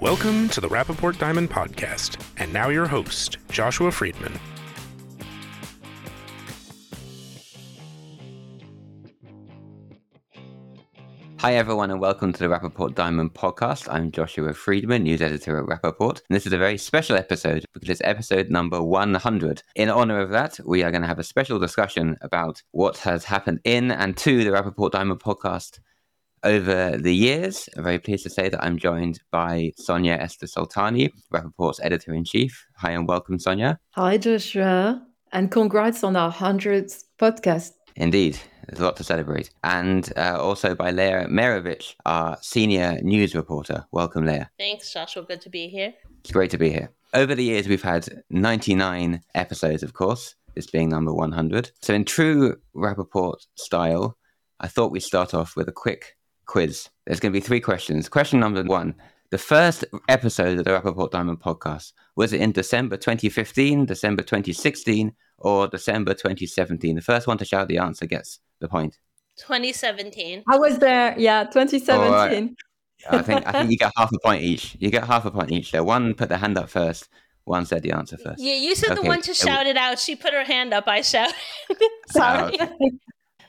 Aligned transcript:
Welcome 0.00 0.48
to 0.50 0.62
the 0.62 0.68
Rapaport 0.68 1.18
Diamond 1.18 1.50
Podcast. 1.50 2.18
And 2.38 2.50
now 2.54 2.70
your 2.70 2.86
host, 2.86 3.36
Joshua 3.50 3.92
Freedman. 3.92 4.32
Hi, 11.36 11.54
everyone, 11.54 11.90
and 11.90 12.00
welcome 12.00 12.32
to 12.32 12.38
the 12.38 12.46
Rapaport 12.46 12.94
Diamond 12.94 13.34
podcast. 13.34 13.92
I'm 13.92 14.10
Joshua 14.10 14.54
Freedman, 14.54 15.02
news 15.02 15.20
editor 15.20 15.58
at 15.58 15.66
Rapaport. 15.66 16.22
And 16.30 16.34
this 16.34 16.46
is 16.46 16.54
a 16.54 16.58
very 16.58 16.78
special 16.78 17.16
episode 17.16 17.66
because 17.74 17.90
it's 17.90 18.00
episode 18.02 18.48
number 18.48 18.82
100. 18.82 19.62
In 19.76 19.90
honor 19.90 20.20
of 20.20 20.30
that, 20.30 20.58
we 20.64 20.82
are 20.82 20.90
going 20.90 21.02
to 21.02 21.08
have 21.08 21.18
a 21.18 21.24
special 21.24 21.58
discussion 21.58 22.16
about 22.22 22.62
what 22.70 22.96
has 22.98 23.24
happened 23.24 23.60
in 23.64 23.90
and 23.90 24.16
to 24.16 24.44
the 24.44 24.50
Rapaport 24.50 24.92
Diamond 24.92 25.20
podcast 25.20 25.78
over 26.42 26.96
the 26.96 27.14
years. 27.14 27.68
I'm 27.76 27.84
very 27.84 27.98
pleased 27.98 28.22
to 28.24 28.30
say 28.30 28.48
that 28.48 28.62
I'm 28.62 28.78
joined 28.78 29.20
by 29.30 29.72
Sonia 29.76 30.14
Esther 30.14 30.46
Soltani, 30.46 31.10
Rapaport's 31.32 31.80
editor 31.82 32.14
in 32.14 32.24
chief. 32.24 32.66
Hi, 32.76 32.92
and 32.92 33.06
welcome, 33.06 33.38
Sonia. 33.38 33.78
Hi, 33.92 34.18
Joshua. 34.18 35.06
And 35.32 35.50
congrats 35.50 36.02
on 36.02 36.16
our 36.16 36.32
100th 36.32 37.04
podcast. 37.18 37.72
Indeed. 37.96 38.38
There's 38.66 38.80
a 38.80 38.84
lot 38.84 38.96
to 38.98 39.04
celebrate. 39.04 39.50
And 39.64 40.12
uh, 40.16 40.38
also 40.40 40.74
by 40.74 40.92
Leah 40.92 41.26
Meirovich, 41.28 41.96
our 42.06 42.38
senior 42.40 43.00
news 43.02 43.34
reporter. 43.34 43.84
Welcome, 43.90 44.24
Leah. 44.26 44.50
Thanks, 44.58 44.92
Joshua. 44.92 45.24
Good 45.24 45.40
to 45.42 45.50
be 45.50 45.68
here. 45.68 45.92
It's 46.20 46.30
great 46.30 46.50
to 46.52 46.58
be 46.58 46.70
here. 46.70 46.90
Over 47.12 47.34
the 47.34 47.42
years, 47.42 47.66
we've 47.66 47.82
had 47.82 48.22
99 48.30 49.22
episodes, 49.34 49.82
of 49.82 49.94
course, 49.94 50.36
this 50.54 50.68
being 50.68 50.88
number 50.88 51.12
100. 51.12 51.72
So, 51.82 51.94
in 51.94 52.04
true 52.04 52.56
Rapaport 52.76 53.46
style, 53.56 54.16
I 54.60 54.68
thought 54.68 54.92
we'd 54.92 55.00
start 55.00 55.34
off 55.34 55.56
with 55.56 55.68
a 55.68 55.72
quick 55.72 56.16
quiz. 56.50 56.88
There's 57.06 57.20
going 57.20 57.32
to 57.32 57.40
be 57.40 57.46
three 57.46 57.60
questions. 57.60 58.08
Question 58.08 58.40
number 58.40 58.64
one 58.64 58.96
The 59.30 59.38
first 59.38 59.84
episode 60.08 60.58
of 60.58 60.64
the 60.64 60.70
Rapaport 60.72 61.12
Diamond 61.12 61.40
podcast, 61.40 61.92
was 62.16 62.32
it 62.32 62.40
in 62.40 62.50
December 62.50 62.96
2015, 62.96 63.86
December 63.86 64.22
2016, 64.22 65.12
or 65.38 65.68
December 65.68 66.12
2017? 66.12 66.96
The 66.96 67.02
first 67.02 67.28
one 67.28 67.38
to 67.38 67.44
shout 67.44 67.68
the 67.68 67.78
answer 67.78 68.04
gets 68.04 68.40
the 68.58 68.68
point. 68.68 68.98
2017. 69.36 70.42
I 70.48 70.58
was 70.58 70.78
there. 70.78 71.14
Yeah, 71.16 71.44
2017. 71.44 72.56
I 73.08 73.22
think 73.22 73.46
I 73.46 73.52
think 73.52 73.70
you 73.70 73.78
get 73.78 73.92
half 73.96 74.10
a 74.12 74.18
point 74.18 74.42
each. 74.42 74.76
You 74.80 74.90
get 74.90 75.04
half 75.04 75.24
a 75.24 75.30
point 75.30 75.52
each. 75.52 75.70
There, 75.70 75.84
one 75.84 76.14
put 76.14 76.28
their 76.28 76.38
hand 76.38 76.58
up 76.58 76.68
first. 76.68 77.08
One 77.44 77.64
said 77.64 77.82
the 77.82 77.92
answer 77.92 78.18
first. 78.18 78.40
Yeah, 78.42 78.54
you 78.54 78.74
said 78.74 78.96
the 78.96 79.02
one 79.02 79.22
to 79.22 79.34
shout 79.34 79.66
it 79.66 79.76
out. 79.76 79.98
She 80.00 80.16
put 80.16 80.34
her 80.34 80.44
hand 80.44 80.74
up. 80.74 80.84
I 80.88 81.00
shouted. 81.00 81.34
Sorry. 82.10 82.58
Oh, 82.60 82.64
okay. 82.64 82.90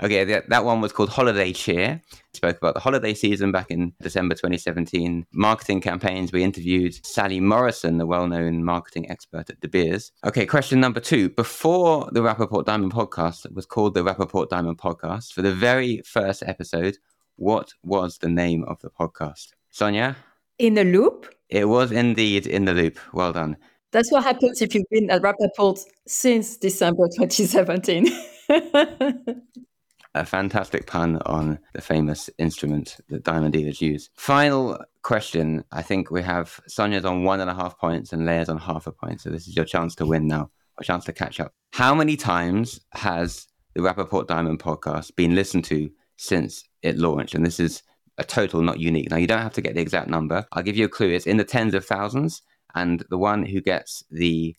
Okay, 0.03 0.23
that, 0.23 0.49
that 0.49 0.66
one 0.66 0.81
was 0.81 0.91
called 0.91 1.09
Holiday 1.09 1.53
Cheer. 1.53 2.02
Spoke 2.33 2.57
about 2.57 2.73
the 2.73 2.80
holiday 2.80 3.13
season 3.13 3.52
back 3.52 3.69
in 3.69 3.94
December 4.02 4.33
2017. 4.33 5.27
Marketing 5.31 5.80
campaigns. 5.80 6.31
We 6.31 6.44
interviewed 6.44 7.05
Sally 7.05 7.39
Morrison, 7.39 7.99
the 7.99 8.07
well-known 8.07 8.63
marketing 8.63 9.11
expert 9.11 9.52
at 9.52 9.59
De 9.59 9.67
Beers. 9.67 10.11
Okay, 10.25 10.47
question 10.47 10.79
number 10.79 10.99
two. 10.99 11.29
Before 11.29 12.09
the 12.13 12.22
Rapaport 12.22 12.66
Diamond 12.66 12.94
podcast 12.94 13.52
was 13.53 13.67
called 13.67 13.94
the 13.94 14.03
Rapaport 14.03 14.49
Diamond 14.49 14.79
podcast, 14.79 15.33
for 15.33 15.44
the 15.44 15.53
very 15.53 16.02
first 16.03 16.41
episode, 16.47 16.97
what 17.35 17.72
was 17.83 18.17
the 18.17 18.29
name 18.29 18.63
of 18.63 18.79
the 18.81 18.89
podcast? 18.89 19.49
Sonia? 19.69 20.16
In 20.57 20.73
the 20.73 20.83
loop. 20.83 21.31
It 21.49 21.66
was 21.66 21.91
indeed 21.91 22.47
in 22.47 22.66
the 22.66 22.73
loop. 22.73 22.97
Well 23.13 23.33
done. 23.33 23.55
That's 23.91 24.11
what 24.11 24.23
happens 24.23 24.63
if 24.63 24.73
you've 24.73 24.89
been 24.89 25.11
at 25.11 25.22
Rapaport 25.22 25.83
since 26.07 26.57
December 26.57 27.07
2017. 27.19 28.07
a 30.13 30.25
fantastic 30.25 30.87
pun 30.87 31.17
on 31.25 31.59
the 31.73 31.81
famous 31.81 32.29
instrument 32.37 32.97
that 33.09 33.23
diamond 33.23 33.53
dealers 33.53 33.81
use. 33.81 34.09
Final 34.15 34.83
question. 35.03 35.63
I 35.71 35.81
think 35.81 36.11
we 36.11 36.21
have 36.21 36.59
Sonia's 36.67 37.05
on 37.05 37.23
one 37.23 37.39
and 37.39 37.49
a 37.49 37.55
half 37.55 37.79
points 37.79 38.11
and 38.11 38.25
Leah's 38.25 38.50
on 38.50 38.57
half 38.57 38.88
a 38.88 38.91
point. 38.91 39.21
So 39.21 39.29
this 39.29 39.47
is 39.47 39.55
your 39.55 39.66
chance 39.66 39.95
to 39.95 40.05
win 40.05 40.27
now, 40.27 40.51
a 40.79 40.83
chance 40.83 41.05
to 41.05 41.13
catch 41.13 41.39
up. 41.39 41.53
How 41.71 41.95
many 41.95 42.17
times 42.17 42.81
has 42.94 43.47
the 43.73 43.81
Rapaport 43.81 44.27
Diamond 44.27 44.59
podcast 44.59 45.16
been 45.16 45.35
listened 45.35 45.63
to 45.66 45.89
since 46.17 46.63
it 46.81 46.97
launched? 46.97 47.33
And 47.33 47.45
this 47.45 47.59
is 47.59 47.83
a 48.17 48.23
total, 48.23 48.61
not 48.61 48.79
unique. 48.79 49.09
Now, 49.09 49.17
you 49.17 49.27
don't 49.27 49.41
have 49.41 49.53
to 49.53 49.61
get 49.61 49.75
the 49.75 49.81
exact 49.81 50.09
number. 50.09 50.45
I'll 50.51 50.63
give 50.63 50.75
you 50.75 50.85
a 50.85 50.89
clue. 50.89 51.09
It's 51.09 51.25
in 51.27 51.38
the 51.38 51.45
tens 51.45 51.73
of 51.73 51.85
thousands. 51.85 52.41
And 52.75 53.03
the 53.09 53.17
one 53.17 53.45
who 53.45 53.61
gets 53.61 54.03
the 54.11 54.55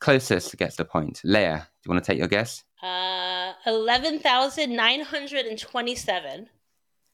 closest 0.00 0.56
gets 0.56 0.76
the 0.76 0.84
point. 0.84 1.20
Leah, 1.24 1.68
do 1.82 1.88
you 1.88 1.94
want 1.94 2.04
to 2.04 2.10
take 2.10 2.18
your 2.18 2.28
guess? 2.28 2.64
Uh, 2.82 3.52
11,927. 3.66 6.48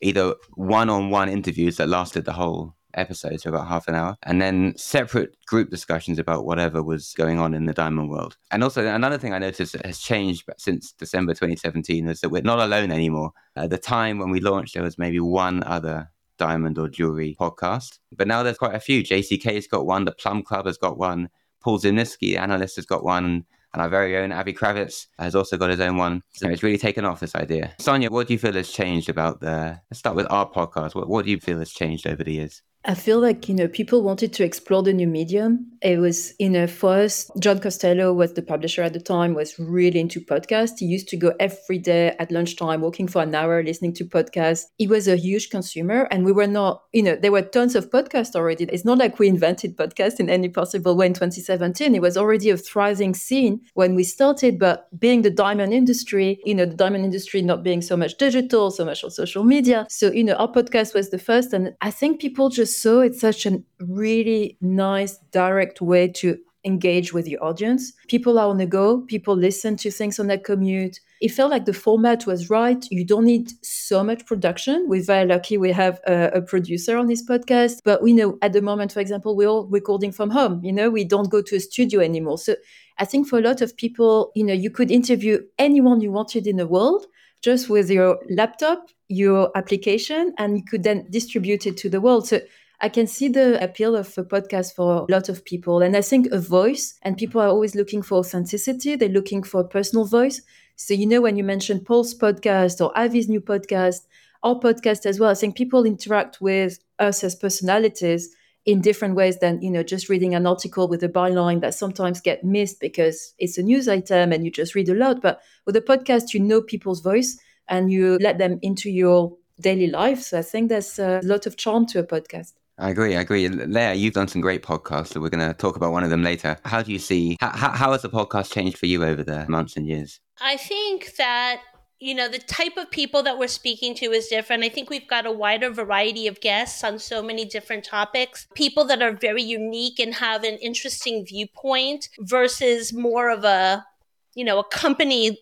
either 0.00 0.34
one-on-one 0.54 1.28
interviews 1.28 1.76
that 1.76 1.88
lasted 1.88 2.24
the 2.24 2.32
whole 2.32 2.74
episode, 2.94 3.40
so 3.40 3.50
about 3.50 3.68
half 3.68 3.88
an 3.88 3.94
hour, 3.94 4.16
and 4.22 4.40
then 4.40 4.74
separate 4.76 5.36
group 5.46 5.70
discussions 5.70 6.18
about 6.18 6.44
whatever 6.44 6.82
was 6.82 7.12
going 7.16 7.38
on 7.38 7.54
in 7.54 7.66
the 7.66 7.72
diamond 7.72 8.10
world. 8.10 8.36
And 8.50 8.62
also 8.62 8.86
another 8.86 9.18
thing 9.18 9.32
I 9.32 9.38
noticed 9.38 9.72
that 9.72 9.86
has 9.86 9.98
changed 9.98 10.44
since 10.58 10.92
December 10.92 11.32
2017 11.32 12.08
is 12.08 12.20
that 12.20 12.30
we're 12.30 12.42
not 12.42 12.58
alone 12.58 12.90
anymore. 12.90 13.32
At 13.56 13.70
the 13.70 13.78
time 13.78 14.18
when 14.18 14.30
we 14.30 14.40
launched, 14.40 14.74
there 14.74 14.82
was 14.82 14.98
maybe 14.98 15.20
one 15.20 15.62
other 15.64 16.10
diamond 16.38 16.78
or 16.78 16.88
jewelry 16.88 17.36
podcast, 17.38 17.98
but 18.16 18.26
now 18.26 18.42
there's 18.42 18.58
quite 18.58 18.74
a 18.74 18.80
few. 18.80 19.02
JCK's 19.02 19.66
got 19.66 19.86
one, 19.86 20.04
the 20.04 20.12
Plum 20.12 20.42
Club 20.42 20.66
has 20.66 20.78
got 20.78 20.98
one, 20.98 21.28
Paul 21.64 21.78
Zimnisky, 21.78 22.20
the 22.20 22.36
analyst, 22.36 22.76
has 22.76 22.86
got 22.86 23.02
one. 23.02 23.46
And 23.72 23.82
our 23.82 23.88
very 23.88 24.16
own 24.16 24.30
Avi 24.30 24.52
Krawitz 24.52 25.08
has 25.18 25.34
also 25.34 25.56
got 25.56 25.70
his 25.70 25.80
own 25.80 25.96
one. 25.96 26.22
So 26.34 26.48
it's 26.48 26.62
really 26.62 26.78
taken 26.78 27.04
off 27.04 27.18
this 27.18 27.34
idea. 27.34 27.74
Sonia, 27.80 28.08
what 28.08 28.28
do 28.28 28.32
you 28.32 28.38
feel 28.38 28.52
has 28.52 28.70
changed 28.70 29.08
about 29.08 29.40
the? 29.40 29.80
Let's 29.90 29.98
start 29.98 30.14
with 30.14 30.28
our 30.30 30.48
podcast. 30.48 30.94
What, 30.94 31.08
what 31.08 31.24
do 31.24 31.32
you 31.32 31.40
feel 31.40 31.58
has 31.58 31.72
changed 31.72 32.06
over 32.06 32.22
the 32.22 32.34
years? 32.34 32.62
I 32.86 32.94
feel 32.94 33.18
like, 33.18 33.48
you 33.48 33.54
know, 33.54 33.66
people 33.66 34.02
wanted 34.02 34.34
to 34.34 34.44
explore 34.44 34.82
the 34.82 34.92
new 34.92 35.06
medium. 35.06 35.70
It 35.80 35.98
was, 35.98 36.34
know, 36.50 36.66
for 36.66 36.96
us, 36.96 37.30
John 37.38 37.58
Costello 37.58 38.12
was 38.12 38.34
the 38.34 38.42
publisher 38.42 38.82
at 38.82 38.92
the 38.92 39.00
time, 39.00 39.32
was 39.32 39.58
really 39.58 40.00
into 40.00 40.20
podcasts. 40.20 40.78
He 40.78 40.86
used 40.86 41.08
to 41.08 41.16
go 41.16 41.32
every 41.40 41.78
day 41.78 42.14
at 42.18 42.30
lunchtime, 42.30 42.82
walking 42.82 43.08
for 43.08 43.22
an 43.22 43.34
hour, 43.34 43.62
listening 43.62 43.94
to 43.94 44.04
podcasts. 44.04 44.64
He 44.76 44.86
was 44.86 45.08
a 45.08 45.16
huge 45.16 45.48
consumer 45.48 46.08
and 46.10 46.26
we 46.26 46.32
were 46.32 46.46
not, 46.46 46.82
you 46.92 47.02
know, 47.02 47.16
there 47.16 47.32
were 47.32 47.42
tons 47.42 47.74
of 47.74 47.90
podcasts 47.90 48.36
already. 48.36 48.64
It's 48.64 48.84
not 48.84 48.98
like 48.98 49.18
we 49.18 49.28
invented 49.28 49.78
podcasts 49.78 50.20
in 50.20 50.28
any 50.28 50.50
possible 50.50 50.94
way 50.94 51.06
in 51.06 51.14
2017. 51.14 51.94
It 51.94 52.02
was 52.02 52.18
already 52.18 52.50
a 52.50 52.56
thriving 52.58 53.14
scene 53.14 53.60
when 53.72 53.94
we 53.94 54.04
started, 54.04 54.58
but 54.58 54.88
being 54.98 55.22
the 55.22 55.30
diamond 55.30 55.72
industry, 55.72 56.38
you 56.44 56.54
know, 56.54 56.66
the 56.66 56.76
diamond 56.76 57.06
industry 57.06 57.40
not 57.40 57.62
being 57.62 57.80
so 57.80 57.96
much 57.96 58.18
digital, 58.18 58.70
so 58.70 58.84
much 58.84 59.02
on 59.04 59.10
social 59.10 59.44
media. 59.44 59.86
So, 59.88 60.12
you 60.12 60.24
know, 60.24 60.34
our 60.34 60.52
podcast 60.52 60.94
was 60.94 61.08
the 61.08 61.18
first. 61.18 61.54
And 61.54 61.74
I 61.80 61.90
think 61.90 62.20
people 62.20 62.50
just 62.50 62.73
so 62.76 63.00
it's 63.00 63.20
such 63.20 63.46
a 63.46 63.62
really 63.80 64.56
nice, 64.60 65.18
direct 65.32 65.80
way 65.80 66.08
to 66.08 66.38
engage 66.64 67.12
with 67.12 67.28
your 67.28 67.42
audience. 67.44 67.92
People 68.08 68.38
are 68.38 68.48
on 68.48 68.56
the 68.56 68.66
go, 68.66 69.02
people 69.02 69.36
listen 69.36 69.76
to 69.76 69.90
things 69.90 70.18
on 70.18 70.26
their 70.26 70.38
commute. 70.38 70.98
It 71.20 71.28
felt 71.28 71.50
like 71.50 71.66
the 71.66 71.72
format 71.72 72.26
was 72.26 72.50
right. 72.50 72.84
You 72.90 73.04
don't 73.04 73.24
need 73.24 73.52
so 73.62 74.02
much 74.02 74.26
production. 74.26 74.86
We're 74.88 75.02
very 75.02 75.26
lucky 75.26 75.56
we 75.58 75.72
have 75.72 76.00
a, 76.06 76.30
a, 76.34 76.42
producer 76.42 76.96
on 76.96 77.06
this 77.06 77.24
podcast. 77.24 77.80
But 77.84 78.02
we 78.02 78.12
know 78.12 78.38
at 78.42 78.52
the 78.52 78.62
moment, 78.62 78.92
for 78.92 79.00
example, 79.00 79.36
we're 79.36 79.48
all 79.48 79.66
recording 79.66 80.12
from 80.12 80.30
home. 80.30 80.60
You 80.64 80.72
know, 80.72 80.90
we 80.90 81.04
don't 81.04 81.30
go 81.30 81.42
to 81.42 81.56
a 81.56 81.60
studio 81.60 82.00
anymore. 82.00 82.38
So 82.38 82.56
I 82.98 83.04
think 83.04 83.28
for 83.28 83.38
a 83.38 83.42
lot 83.42 83.60
of 83.60 83.76
people, 83.76 84.32
you 84.34 84.44
know, 84.44 84.54
you 84.54 84.70
could 84.70 84.90
interview 84.90 85.40
anyone 85.58 86.00
you 86.00 86.12
wanted 86.12 86.46
in 86.46 86.56
the 86.56 86.66
world 86.66 87.06
just 87.42 87.68
with 87.68 87.90
your 87.90 88.18
laptop, 88.30 88.88
your 89.08 89.50
application, 89.54 90.32
and 90.38 90.56
you 90.56 90.64
could 90.64 90.82
then 90.82 91.06
distribute 91.10 91.66
it 91.66 91.76
to 91.76 91.90
the 91.90 92.00
world. 92.00 92.26
So 92.26 92.40
I 92.80 92.88
can 92.88 93.06
see 93.06 93.28
the 93.28 93.62
appeal 93.62 93.96
of 93.96 94.16
a 94.18 94.24
podcast 94.24 94.74
for 94.74 95.06
a 95.08 95.12
lot 95.12 95.28
of 95.28 95.44
people. 95.44 95.80
And 95.80 95.96
I 95.96 96.02
think 96.02 96.26
a 96.32 96.38
voice, 96.38 96.98
and 97.02 97.16
people 97.16 97.40
are 97.40 97.48
always 97.48 97.74
looking 97.74 98.02
for 98.02 98.18
authenticity, 98.18 98.96
they're 98.96 99.08
looking 99.08 99.42
for 99.42 99.60
a 99.60 99.68
personal 99.68 100.04
voice. 100.04 100.42
So, 100.76 100.92
you 100.92 101.06
know, 101.06 101.20
when 101.20 101.36
you 101.36 101.44
mentioned 101.44 101.86
Paul's 101.86 102.14
podcast 102.14 102.84
or 102.84 102.92
Avi's 102.96 103.28
new 103.28 103.40
podcast, 103.40 104.00
our 104.42 104.56
podcast 104.56 105.06
as 105.06 105.20
well, 105.20 105.30
I 105.30 105.34
think 105.34 105.56
people 105.56 105.84
interact 105.84 106.40
with 106.40 106.78
us 106.98 107.22
as 107.24 107.34
personalities 107.36 108.34
in 108.66 108.80
different 108.80 109.14
ways 109.14 109.38
than, 109.38 109.62
you 109.62 109.70
know, 109.70 109.82
just 109.82 110.08
reading 110.08 110.34
an 110.34 110.46
article 110.46 110.88
with 110.88 111.02
a 111.02 111.08
byline 111.08 111.60
that 111.60 111.74
sometimes 111.74 112.20
get 112.20 112.44
missed 112.44 112.80
because 112.80 113.34
it's 113.38 113.56
a 113.56 113.62
news 113.62 113.88
item 113.88 114.32
and 114.32 114.44
you 114.44 114.50
just 114.50 114.74
read 114.74 114.88
a 114.88 114.94
lot. 114.94 115.22
But 115.22 115.40
with 115.64 115.76
a 115.76 115.80
podcast, 115.80 116.34
you 116.34 116.40
know 116.40 116.60
people's 116.60 117.00
voice 117.00 117.38
and 117.68 117.92
you 117.92 118.18
let 118.20 118.38
them 118.38 118.58
into 118.62 118.90
your 118.90 119.36
daily 119.60 119.86
life. 119.86 120.20
So 120.22 120.38
I 120.38 120.42
think 120.42 120.68
there's 120.68 120.98
a 120.98 121.20
lot 121.22 121.46
of 121.46 121.56
charm 121.56 121.86
to 121.86 122.00
a 122.00 122.04
podcast. 122.04 122.52
I 122.76 122.90
agree. 122.90 123.16
I 123.16 123.20
agree. 123.20 123.48
Leah, 123.48 123.94
you've 123.94 124.14
done 124.14 124.28
some 124.28 124.40
great 124.40 124.62
podcasts, 124.62 125.08
so 125.08 125.20
we're 125.20 125.28
going 125.28 125.46
to 125.46 125.54
talk 125.54 125.76
about 125.76 125.92
one 125.92 126.02
of 126.02 126.10
them 126.10 126.22
later. 126.22 126.56
How 126.64 126.82
do 126.82 126.92
you 126.92 126.98
see, 126.98 127.36
how, 127.40 127.70
how 127.70 127.92
has 127.92 128.02
the 128.02 128.08
podcast 128.08 128.52
changed 128.52 128.78
for 128.78 128.86
you 128.86 129.04
over 129.04 129.22
the 129.22 129.46
months 129.48 129.76
and 129.76 129.86
years? 129.86 130.20
I 130.40 130.56
think 130.56 131.14
that 131.16 131.60
you 132.00 132.14
know 132.14 132.28
the 132.28 132.40
type 132.40 132.76
of 132.76 132.90
people 132.90 133.22
that 133.22 133.38
we're 133.38 133.46
speaking 133.46 133.94
to 133.94 134.06
is 134.06 134.26
different 134.26 134.64
i 134.64 134.68
think 134.68 134.90
we've 134.90 135.08
got 135.08 135.24
a 135.24 135.30
wider 135.30 135.70
variety 135.70 136.26
of 136.26 136.40
guests 136.40 136.82
on 136.82 136.98
so 136.98 137.22
many 137.22 137.44
different 137.44 137.84
topics 137.84 138.48
people 138.54 138.84
that 138.84 139.00
are 139.00 139.12
very 139.12 139.44
unique 139.44 140.00
and 140.00 140.14
have 140.14 140.42
an 140.42 140.56
interesting 140.56 141.24
viewpoint 141.24 142.08
versus 142.18 142.92
more 142.92 143.30
of 143.30 143.44
a 143.44 143.86
you 144.34 144.44
know 144.44 144.58
a 144.58 144.64
company 144.64 145.38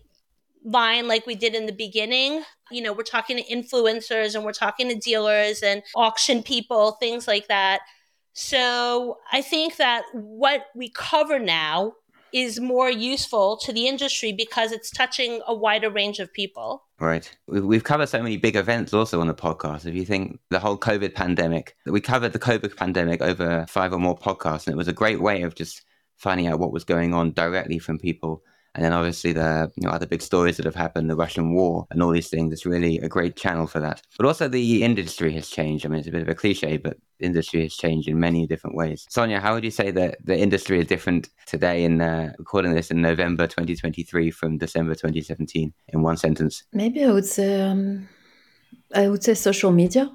line 0.64 1.08
like 1.08 1.26
we 1.26 1.34
did 1.34 1.54
in 1.54 1.66
the 1.66 1.72
beginning. 1.72 2.42
You 2.72 2.82
know, 2.82 2.92
we're 2.92 3.02
talking 3.02 3.36
to 3.36 3.44
influencers 3.44 4.34
and 4.34 4.44
we're 4.44 4.52
talking 4.52 4.88
to 4.88 4.94
dealers 4.94 5.62
and 5.62 5.82
auction 5.94 6.42
people, 6.42 6.92
things 6.92 7.28
like 7.28 7.48
that. 7.48 7.80
So 8.34 9.18
I 9.32 9.42
think 9.42 9.76
that 9.76 10.04
what 10.12 10.66
we 10.74 10.90
cover 10.90 11.38
now 11.38 11.94
is 12.32 12.58
more 12.58 12.90
useful 12.90 13.58
to 13.58 13.72
the 13.72 13.86
industry 13.86 14.32
because 14.32 14.72
it's 14.72 14.90
touching 14.90 15.42
a 15.46 15.54
wider 15.54 15.90
range 15.90 16.18
of 16.18 16.32
people. 16.32 16.84
Right. 16.98 17.30
We've 17.46 17.84
covered 17.84 18.08
so 18.08 18.22
many 18.22 18.38
big 18.38 18.56
events 18.56 18.94
also 18.94 19.20
on 19.20 19.26
the 19.26 19.34
podcast. 19.34 19.86
If 19.86 19.94
you 19.94 20.06
think 20.06 20.38
the 20.50 20.58
whole 20.58 20.78
COVID 20.78 21.14
pandemic, 21.14 21.76
we 21.84 22.00
covered 22.00 22.32
the 22.32 22.38
COVID 22.38 22.76
pandemic 22.76 23.20
over 23.20 23.66
five 23.68 23.92
or 23.92 23.98
more 23.98 24.16
podcasts, 24.16 24.66
and 24.66 24.72
it 24.72 24.78
was 24.78 24.88
a 24.88 24.92
great 24.94 25.20
way 25.20 25.42
of 25.42 25.54
just 25.54 25.82
finding 26.16 26.46
out 26.46 26.58
what 26.58 26.72
was 26.72 26.84
going 26.84 27.12
on 27.12 27.32
directly 27.32 27.78
from 27.78 27.98
people 27.98 28.42
and 28.74 28.84
then 28.84 28.92
obviously 28.92 29.32
the 29.32 29.70
you 29.76 29.86
know, 29.86 29.92
other 29.92 30.06
big 30.06 30.22
stories 30.22 30.56
that 30.56 30.66
have 30.66 30.74
happened, 30.74 31.10
the 31.10 31.16
Russian 31.16 31.54
war 31.54 31.86
and 31.90 32.02
all 32.02 32.10
these 32.10 32.28
things. 32.28 32.52
It's 32.52 32.66
really 32.66 32.98
a 32.98 33.08
great 33.08 33.36
channel 33.36 33.66
for 33.66 33.80
that. 33.80 34.02
But 34.16 34.26
also 34.26 34.48
the 34.48 34.82
industry 34.82 35.32
has 35.34 35.48
changed. 35.48 35.84
I 35.84 35.88
mean, 35.88 35.98
it's 35.98 36.08
a 36.08 36.12
bit 36.12 36.22
of 36.22 36.28
a 36.28 36.34
cliche, 36.34 36.78
but 36.78 36.96
industry 37.20 37.62
has 37.62 37.74
changed 37.74 38.08
in 38.08 38.18
many 38.18 38.46
different 38.46 38.76
ways. 38.76 39.06
Sonia, 39.10 39.40
how 39.40 39.54
would 39.54 39.64
you 39.64 39.70
say 39.70 39.90
that 39.90 40.18
the 40.24 40.38
industry 40.38 40.80
is 40.80 40.86
different 40.86 41.28
today 41.46 41.84
in 41.84 42.00
uh, 42.00 42.32
recording 42.38 42.74
this 42.74 42.90
in 42.90 43.02
November 43.02 43.46
2023 43.46 44.30
from 44.30 44.58
December 44.58 44.94
2017 44.94 45.72
in 45.88 46.02
one 46.02 46.16
sentence? 46.16 46.64
Maybe 46.72 47.04
I 47.04 47.12
would 47.12 47.26
say, 47.26 47.60
um, 47.60 48.08
I 48.94 49.08
would 49.08 49.22
say 49.22 49.34
social 49.34 49.72
media 49.72 50.10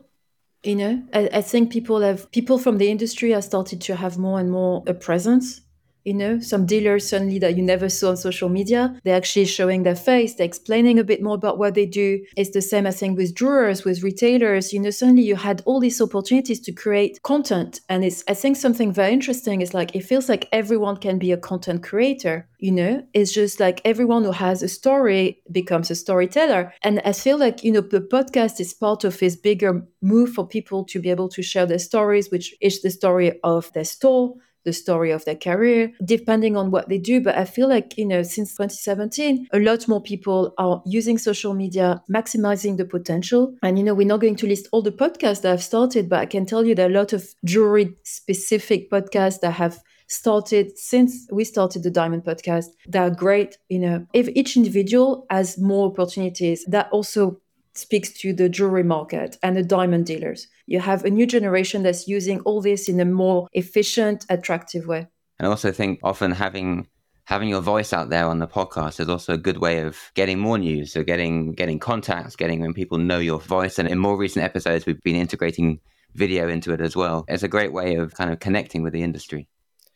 you 0.63 0.75
know 0.75 1.03
I, 1.13 1.29
I, 1.33 1.41
think 1.41 1.71
people 1.71 2.01
have 2.01 2.31
people 2.31 2.57
from 2.57 2.79
the 2.79 2.89
industry 2.89 3.29
have 3.31 3.43
started 3.43 3.79
to 3.81 3.95
have 3.95 4.17
more 4.17 4.39
and 4.39 4.49
more 4.49 4.83
a 4.87 4.93
presence 4.95 5.61
you 6.07 6.13
know 6.13 6.39
some 6.39 6.65
dealers 6.65 7.09
suddenly 7.09 7.37
that 7.39 7.57
you 7.57 7.63
never 7.63 7.89
saw 7.89 8.09
on 8.09 8.17
social 8.17 8.49
media 8.49 8.97
they're 9.03 9.21
actually 9.21 9.45
showing 9.45 9.83
their 9.83 9.95
face 9.95 10.35
they're 10.35 10.47
explaining 10.53 10.97
a 10.97 11.03
bit 11.03 11.21
more 11.21 11.35
about 11.35 11.57
what 11.57 11.73
they 11.73 11.85
do. 11.85 12.23
It's 12.35 12.51
the 12.51 12.61
same 12.61 12.85
i 12.87 12.91
think 12.91 13.17
with 13.17 13.35
drawers 13.35 13.83
with 13.83 14.03
retailers. 14.03 14.73
You 14.73 14.79
know 14.79 14.89
suddenly 14.89 15.23
you 15.23 15.35
had 15.35 15.61
all 15.65 15.79
these 15.79 16.01
opportunities 16.01 16.59
to 16.61 16.71
create 16.71 17.21
content. 17.23 17.81
And 17.89 18.03
it's 18.03 18.23
i 18.27 18.33
think 18.33 18.55
something 18.55 18.91
very 18.93 19.13
interesting. 19.13 19.61
Is 19.61 19.73
like 19.73 19.95
it 19.95 20.05
feels 20.11 20.29
like 20.29 20.47
everyone 20.51 20.97
can 20.97 21.17
be 21.17 21.31
a 21.31 21.37
content 21.49 21.83
creator 21.83 22.47
you 22.59 22.71
know? 22.71 23.05
It's 23.13 23.33
just 23.33 23.59
like 23.59 23.81
everyone 23.85 24.23
who 24.23 24.31
has 24.31 24.63
a 24.63 24.67
story 24.67 25.43
becomes 25.51 25.91
a 25.91 25.95
storyteller. 25.95 26.73
And 26.83 27.01
i 27.05 27.13
feel 27.13 27.37
like 27.37 27.63
you 27.63 27.71
know 27.71 27.81
the 27.81 28.01
podcast 28.01 28.59
is 28.59 28.73
part 28.73 29.03
of 29.03 29.19
this 29.19 29.35
bigger 29.35 29.71
move 30.01 30.29
for 30.33 30.47
people 30.47 30.83
to 30.85 30.99
be 30.99 31.09
able 31.09 31.29
to 31.29 31.41
share 31.41 31.65
their 31.65 31.79
stories 31.79 32.31
which 32.31 32.47
is 32.61 32.81
the 32.81 32.91
story 32.99 33.29
of 33.43 33.71
their 33.73 33.89
store 33.95 34.35
the 34.67 34.73
story 34.73 35.11
of 35.11 35.23
their 35.23 35.35
career, 35.35 35.93
depending 36.03 36.57
on 36.57 36.71
what 36.71 36.89
they 36.89 36.97
do. 36.97 37.21
But 37.21 37.37
I 37.37 37.45
feel 37.45 37.69
like, 37.69 37.97
you 37.97 38.05
know, 38.05 38.21
since 38.21 38.51
2017, 38.51 39.47
a 39.53 39.59
lot 39.59 39.87
more 39.87 40.01
people 40.01 40.53
are 40.57 40.83
using 40.85 41.17
social 41.17 41.53
media, 41.53 42.03
maximizing 42.13 42.75
the 42.75 42.83
potential. 42.85 43.55
And, 43.63 43.79
you 43.79 43.83
know, 43.85 43.95
we're 43.95 44.13
not 44.13 44.19
going 44.19 44.35
to 44.35 44.47
list 44.47 44.67
all 44.73 44.81
the 44.81 44.91
podcasts 44.91 45.41
that 45.41 45.53
I've 45.53 45.63
started, 45.63 46.09
but 46.09 46.19
I 46.19 46.25
can 46.25 46.45
tell 46.45 46.65
you 46.65 46.75
there 46.75 46.87
are 46.87 46.91
a 46.91 46.99
lot 47.01 47.13
of 47.13 47.33
jewelry 47.45 47.95
specific 48.03 48.91
podcasts 48.91 49.39
that 49.39 49.51
have 49.51 49.79
started 50.09 50.77
since 50.77 51.27
we 51.31 51.45
started 51.45 51.83
the 51.83 51.91
Diamond 51.91 52.25
podcast 52.25 52.67
that 52.87 53.01
are 53.01 53.15
great. 53.15 53.57
You 53.69 53.79
know, 53.79 54.07
if 54.13 54.27
each 54.29 54.57
individual 54.57 55.25
has 55.29 55.57
more 55.57 55.87
opportunities, 55.87 56.65
that 56.65 56.89
also 56.91 57.39
speaks 57.73 58.11
to 58.11 58.33
the 58.33 58.49
jewelry 58.49 58.83
market 58.83 59.37
and 59.43 59.55
the 59.55 59.63
diamond 59.63 60.05
dealers. 60.05 60.47
You 60.67 60.81
have 60.81 61.05
a 61.05 61.09
new 61.09 61.25
generation 61.25 61.81
that's 61.81 62.07
using 62.07 62.41
all 62.41 62.61
this 62.61 62.87
in 62.87 62.99
a 62.99 63.05
more 63.05 63.47
efficient, 63.53 64.25
attractive 64.29 64.85
way. 64.85 65.07
And 65.39 65.47
I 65.47 65.49
also 65.49 65.71
think 65.71 65.99
often 66.03 66.31
having 66.31 66.87
having 67.23 67.49
your 67.49 67.61
voice 67.61 67.91
out 67.91 68.09
there 68.09 68.25
on 68.25 68.39
the 68.39 68.47
podcast 68.47 68.99
is 68.99 69.09
also 69.09 69.33
a 69.33 69.37
good 69.37 69.57
way 69.57 69.81
of 69.81 69.97
getting 70.13 70.39
more 70.39 70.57
news. 70.57 70.93
So 70.93 71.03
getting 71.03 71.53
getting 71.53 71.79
contacts, 71.79 72.35
getting 72.35 72.59
when 72.59 72.73
people 72.73 72.97
know 72.97 73.19
your 73.19 73.39
voice. 73.39 73.79
And 73.79 73.87
in 73.87 73.97
more 73.97 74.17
recent 74.17 74.43
episodes, 74.43 74.85
we've 74.85 75.01
been 75.01 75.15
integrating 75.15 75.79
video 76.15 76.49
into 76.49 76.73
it 76.73 76.81
as 76.81 76.95
well. 76.95 77.25
It's 77.27 77.43
a 77.43 77.47
great 77.47 77.71
way 77.71 77.95
of 77.95 78.13
kind 78.13 78.31
of 78.31 78.39
connecting 78.39 78.83
with 78.83 78.93
the 78.93 79.03
industry 79.03 79.47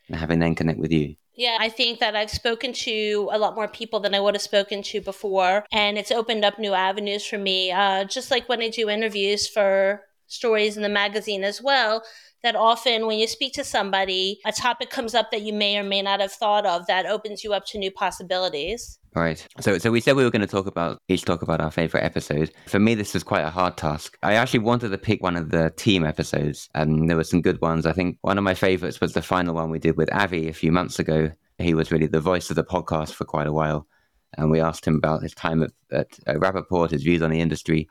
and 0.08 0.18
having 0.18 0.40
them 0.40 0.56
connect 0.56 0.80
with 0.80 0.92
you. 0.92 1.16
Yeah, 1.34 1.58
I 1.60 1.70
think 1.70 2.00
that 2.00 2.16
I've 2.16 2.30
spoken 2.30 2.74
to 2.74 3.30
a 3.32 3.40
lot 3.40 3.56
more 3.56 3.68
people 3.68 4.00
than 4.00 4.14
I 4.14 4.20
would 4.20 4.36
have 4.36 4.42
spoken 4.42 4.84
to 4.84 5.02
before, 5.02 5.66
and 5.72 5.98
it's 5.98 6.12
opened 6.12 6.44
up 6.44 6.60
new 6.60 6.74
avenues 6.74 7.26
for 7.26 7.38
me. 7.38 7.72
Uh, 7.72 8.04
just 8.04 8.30
like 8.30 8.50
when 8.50 8.62
I 8.62 8.70
do 8.70 8.90
interviews 8.90 9.48
for 9.48 10.04
stories 10.32 10.78
in 10.78 10.84
the 10.84 10.90
magazine 10.90 11.44
as 11.44 11.62
well, 11.62 12.04
that 12.44 12.56
often 12.56 13.06
when 13.06 13.20
you 13.20 13.28
speak 13.28 13.54
to 13.54 13.64
somebody, 13.64 14.40
a 14.46 14.52
topic 14.52 14.90
comes 14.90 15.14
up 15.14 15.32
that 15.32 15.42
you 15.42 15.54
may 15.54 15.78
or 15.78 15.84
may 15.84 16.02
not 16.02 16.20
have 16.20 16.32
thought 16.32 16.66
of 16.66 16.88
that 16.88 17.06
opens 17.06 17.44
you 17.44 17.54
up 17.54 17.66
to 17.68 17.78
new 17.78 17.92
possibilities. 17.92 18.98
Right. 19.14 19.46
So, 19.60 19.78
so 19.78 19.92
we 19.92 20.00
said 20.00 20.16
we 20.16 20.24
were 20.24 20.32
going 20.32 20.42
to 20.42 20.48
talk 20.48 20.68
about 20.68 21.02
each 21.10 21.26
talk 21.26 21.42
about 21.42 21.60
our 21.60 21.70
favorite 21.70 22.04
episode. 22.04 22.52
For 22.68 22.80
me, 22.80 22.96
this 22.96 23.14
was 23.14 23.24
quite 23.24 23.44
a 23.44 23.50
hard 23.50 23.76
task. 23.76 24.18
I 24.24 24.36
actually 24.36 24.62
wanted 24.62 24.90
to 24.90 24.98
pick 24.98 25.22
one 25.22 25.36
of 25.36 25.52
the 25.52 25.72
team 25.72 26.06
episodes, 26.06 26.70
and 26.74 27.10
there 27.10 27.18
were 27.18 27.26
some 27.26 27.42
good 27.42 27.60
ones. 27.62 27.86
I 27.86 27.92
think 27.92 28.18
one 28.22 28.38
of 28.38 28.44
my 28.44 28.54
favorites 28.54 29.02
was 29.02 29.14
the 29.14 29.22
final 29.22 29.54
one 29.54 29.70
we 29.70 29.80
did 29.80 29.98
with 29.98 30.14
Avi 30.14 30.48
a 30.48 30.54
few 30.54 30.72
months 30.72 30.98
ago. 30.98 31.30
He 31.60 31.74
was 31.74 31.92
really 31.92 32.08
the 32.08 32.22
voice 32.22 32.50
of 32.50 32.56
the 32.56 32.64
podcast 32.64 33.14
for 33.14 33.26
quite 33.26 33.48
a 33.48 33.54
while, 33.54 33.86
and 34.38 34.50
we 34.50 34.62
asked 34.62 34.88
him 34.88 34.96
about 34.96 35.24
his 35.24 35.34
time 35.34 35.62
at, 35.62 35.72
at, 35.92 36.10
Rapaport, 36.40 36.92
his 36.92 37.04
views 37.04 37.22
on 37.22 37.32
the 37.32 37.42
industry. 37.42 37.90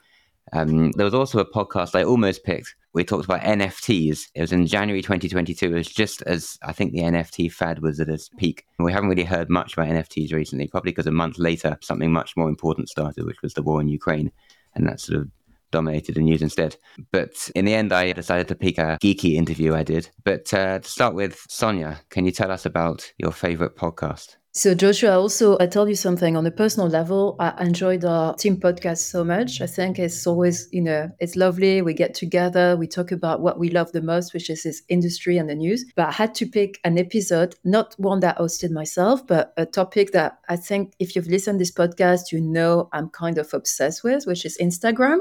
Um, 0.52 0.92
there 0.92 1.04
was 1.04 1.14
also 1.14 1.38
a 1.38 1.45
podcast 1.45 1.95
I 1.95 2.04
almost 2.04 2.45
picked 2.45 2.75
we 2.92 3.04
talked 3.04 3.25
about 3.25 3.42
NFTs. 3.42 4.28
It 4.35 4.40
was 4.40 4.52
in 4.52 4.66
January 4.66 5.02
2022. 5.02 5.66
It 5.66 5.73
was 5.73 5.88
just 5.88 6.23
as 6.23 6.59
I 6.62 6.73
think 6.73 6.92
the 6.92 7.00
NFT 7.00 7.52
fad 7.52 7.80
was 7.80 8.00
at 8.00 8.09
its 8.09 8.28
peak. 8.37 8.64
We 8.78 8.92
haven't 8.92 9.09
really 9.09 9.25
heard 9.25 9.49
much 9.49 9.75
about 9.75 9.88
NFTs 9.88 10.33
recently, 10.33 10.66
probably 10.66 10.90
because 10.90 11.07
a 11.07 11.12
month 11.12 11.38
later, 11.38 11.78
something 11.83 12.12
much 12.12 12.37
more 12.37 12.49
important 12.49 12.88
started, 12.88 13.26
which 13.26 13.42
was 13.42 13.54
the 13.54 13.62
war 13.62 13.80
in 13.80 13.88
Ukraine. 13.88 14.33
And 14.75 14.87
that 14.87 15.00
sort 15.00 15.21
of 15.21 15.28
dominated 15.71 16.16
the 16.16 16.21
news 16.21 16.42
instead. 16.42 16.76
But 17.12 17.50
in 17.54 17.64
the 17.64 17.75
end, 17.75 17.92
I 17.92 18.12
decided 18.12 18.49
to 18.49 18.57
pick 18.57 18.78
a 18.78 18.99
geeky 19.00 19.35
interview 19.35 19.75
I 19.75 19.85
did. 19.85 20.11
But 20.25 20.52
uh, 20.52 20.80
to 20.80 20.88
start 20.88 21.14
with, 21.14 21.45
Sonia, 21.49 22.00
can 22.11 22.25
you 22.25 22.33
tell 22.33 22.50
us 22.50 22.66
about 22.66 23.12
your 23.19 23.33
favorite 23.33 23.76
podcast? 23.76 24.37
So, 24.52 24.75
Joshua, 24.75 25.12
also, 25.12 25.57
I 25.61 25.69
tell 25.69 25.88
you 25.88 25.95
something 25.95 26.37
on 26.37 26.45
a 26.45 26.50
personal 26.50 26.88
level. 26.88 27.37
I 27.38 27.54
enjoyed 27.64 28.04
our 28.04 28.35
team 28.35 28.57
podcast 28.57 28.99
so 28.99 29.23
much. 29.23 29.61
I 29.61 29.66
think 29.66 29.97
it's 29.97 30.26
always, 30.26 30.69
you 30.73 30.83
know, 30.83 31.09
it's 31.21 31.37
lovely. 31.37 31.83
We 31.83 31.95
get 31.95 32.14
together, 32.14 32.76
we 32.76 32.88
talk 32.88 33.12
about 33.12 33.42
what 33.42 33.61
we 33.61 33.71
love 33.71 33.92
the 33.92 34.02
most, 34.02 34.35
which 34.35 34.50
is 34.50 34.64
this 34.64 34.83
industry 34.88 35.38
and 35.38 35.49
the 35.49 35.54
news. 35.54 35.85
But 35.95 36.09
I 36.09 36.12
had 36.12 36.35
to 36.35 36.47
pick 36.47 36.80
an 36.83 36.99
episode, 36.99 37.54
not 37.62 37.95
one 37.99 38.19
that 38.21 38.40
I 38.40 38.42
hosted 38.42 38.73
myself, 38.73 39.25
but 39.25 39.52
a 39.57 39.66
topic 39.66 40.11
that 40.12 40.40
I 40.49 40.57
think 40.57 40.95
if 40.99 41.14
you've 41.14 41.28
listened 41.28 41.61
to 41.61 41.62
this 41.62 41.71
podcast, 41.71 42.33
you 42.33 42.40
know 42.40 42.88
I'm 42.92 43.09
kind 43.11 43.38
of 43.38 43.54
obsessed 43.54 44.02
with, 44.02 44.26
which 44.26 44.45
is 44.45 44.59
Instagram. 44.61 45.21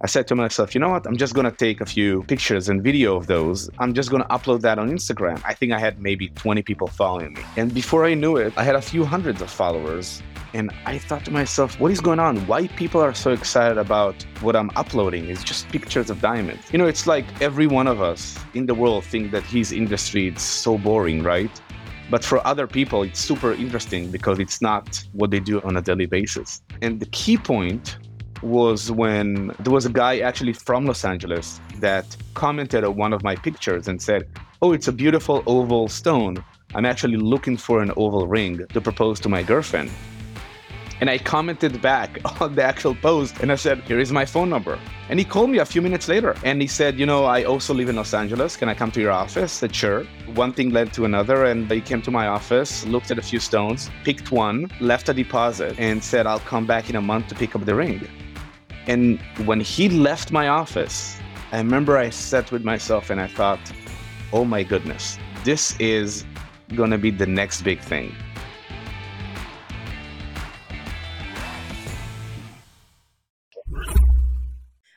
I 0.00 0.06
said 0.06 0.28
to 0.28 0.36
myself, 0.36 0.76
you 0.76 0.80
know 0.80 0.90
what? 0.90 1.08
I'm 1.08 1.16
just 1.16 1.34
going 1.34 1.50
to 1.50 1.50
take 1.50 1.80
a 1.80 1.86
few 1.86 2.22
pictures 2.24 2.68
and 2.68 2.84
video 2.84 3.16
of 3.16 3.26
those. 3.26 3.68
I'm 3.80 3.94
just 3.94 4.10
going 4.10 4.22
to 4.22 4.28
upload 4.28 4.60
that 4.60 4.78
on 4.78 4.92
Instagram. 4.92 5.42
I 5.44 5.54
think 5.54 5.72
I 5.72 5.80
had 5.80 6.00
maybe 6.00 6.28
20 6.28 6.62
people 6.62 6.86
following 6.86 7.32
me. 7.32 7.42
And 7.56 7.74
before 7.74 8.04
I 8.04 8.14
knew 8.14 8.36
it, 8.36 8.52
I 8.56 8.62
had 8.62 8.76
a 8.76 8.80
few 8.80 9.04
hundreds 9.04 9.42
of 9.42 9.50
followers. 9.50 10.22
And 10.54 10.70
I 10.86 10.98
thought 10.98 11.24
to 11.24 11.32
myself, 11.32 11.80
what 11.80 11.90
is 11.90 12.00
going 12.00 12.20
on? 12.20 12.46
Why 12.46 12.68
people 12.68 13.00
are 13.00 13.12
so 13.12 13.32
excited 13.32 13.76
about 13.76 14.14
what 14.40 14.54
I'm 14.54 14.70
uploading? 14.76 15.28
It's 15.28 15.42
just 15.42 15.68
pictures 15.70 16.10
of 16.10 16.20
diamonds. 16.20 16.72
You 16.72 16.78
know, 16.78 16.86
it's 16.86 17.08
like 17.08 17.26
every 17.42 17.66
one 17.66 17.88
of 17.88 18.00
us 18.00 18.38
in 18.54 18.66
the 18.66 18.74
world 18.74 19.04
think 19.04 19.32
that 19.32 19.42
his 19.42 19.72
industry 19.72 20.28
is 20.28 20.40
so 20.40 20.78
boring, 20.78 21.24
right? 21.24 21.50
But 22.08 22.24
for 22.24 22.46
other 22.46 22.68
people, 22.68 23.02
it's 23.02 23.18
super 23.18 23.52
interesting 23.52 24.12
because 24.12 24.38
it's 24.38 24.62
not 24.62 25.04
what 25.12 25.32
they 25.32 25.40
do 25.40 25.60
on 25.62 25.76
a 25.76 25.82
daily 25.82 26.06
basis. 26.06 26.62
And 26.82 27.00
the 27.00 27.06
key 27.06 27.36
point 27.36 27.98
was 28.42 28.90
when 28.90 29.54
there 29.60 29.72
was 29.72 29.86
a 29.86 29.90
guy 29.90 30.18
actually 30.20 30.52
from 30.52 30.86
Los 30.86 31.04
Angeles 31.04 31.60
that 31.80 32.16
commented 32.34 32.84
on 32.84 32.96
one 32.96 33.12
of 33.12 33.22
my 33.22 33.36
pictures 33.36 33.88
and 33.88 34.00
said, 34.00 34.28
Oh, 34.60 34.72
it's 34.72 34.88
a 34.88 34.92
beautiful 34.92 35.42
oval 35.46 35.88
stone. 35.88 36.44
I'm 36.74 36.84
actually 36.84 37.16
looking 37.16 37.56
for 37.56 37.80
an 37.80 37.92
oval 37.96 38.26
ring 38.26 38.66
to 38.72 38.80
propose 38.80 39.20
to 39.20 39.28
my 39.28 39.42
girlfriend. 39.42 39.90
And 41.00 41.08
I 41.08 41.18
commented 41.18 41.80
back 41.80 42.18
on 42.40 42.56
the 42.56 42.64
actual 42.64 42.94
post 42.94 43.38
and 43.40 43.52
I 43.52 43.54
said, 43.54 43.82
Here 43.82 44.00
is 44.00 44.12
my 44.12 44.24
phone 44.24 44.50
number. 44.50 44.78
And 45.08 45.18
he 45.18 45.24
called 45.24 45.50
me 45.50 45.58
a 45.58 45.64
few 45.64 45.80
minutes 45.80 46.08
later 46.08 46.34
and 46.44 46.60
he 46.60 46.66
said, 46.66 46.98
You 46.98 47.06
know, 47.06 47.24
I 47.24 47.44
also 47.44 47.72
live 47.72 47.88
in 47.88 47.96
Los 47.96 48.12
Angeles. 48.12 48.56
Can 48.56 48.68
I 48.68 48.74
come 48.74 48.90
to 48.92 49.00
your 49.00 49.12
office? 49.12 49.62
I 49.62 49.66
said, 49.66 49.74
Sure. 49.74 50.04
One 50.34 50.52
thing 50.52 50.70
led 50.70 50.92
to 50.94 51.04
another 51.04 51.44
and 51.44 51.70
he 51.70 51.80
came 51.80 52.02
to 52.02 52.10
my 52.10 52.26
office, 52.26 52.84
looked 52.86 53.10
at 53.10 53.18
a 53.18 53.22
few 53.22 53.38
stones, 53.38 53.90
picked 54.04 54.32
one, 54.32 54.70
left 54.80 55.08
a 55.08 55.14
deposit, 55.14 55.78
and 55.78 56.02
said, 56.02 56.26
I'll 56.26 56.40
come 56.40 56.66
back 56.66 56.90
in 56.90 56.96
a 56.96 57.00
month 57.02 57.28
to 57.28 57.34
pick 57.34 57.54
up 57.54 57.64
the 57.64 57.74
ring. 57.74 58.06
And 58.88 59.20
when 59.44 59.60
he 59.60 59.90
left 59.90 60.32
my 60.32 60.48
office, 60.48 61.18
I 61.52 61.58
remember 61.58 61.98
I 61.98 62.08
sat 62.08 62.50
with 62.50 62.64
myself 62.64 63.10
and 63.10 63.20
I 63.20 63.26
thought, 63.26 63.60
oh 64.32 64.46
my 64.46 64.62
goodness, 64.62 65.18
this 65.44 65.78
is 65.78 66.24
going 66.74 66.90
to 66.92 66.98
be 66.98 67.10
the 67.10 67.26
next 67.26 67.62
big 67.62 67.80
thing. 67.80 68.16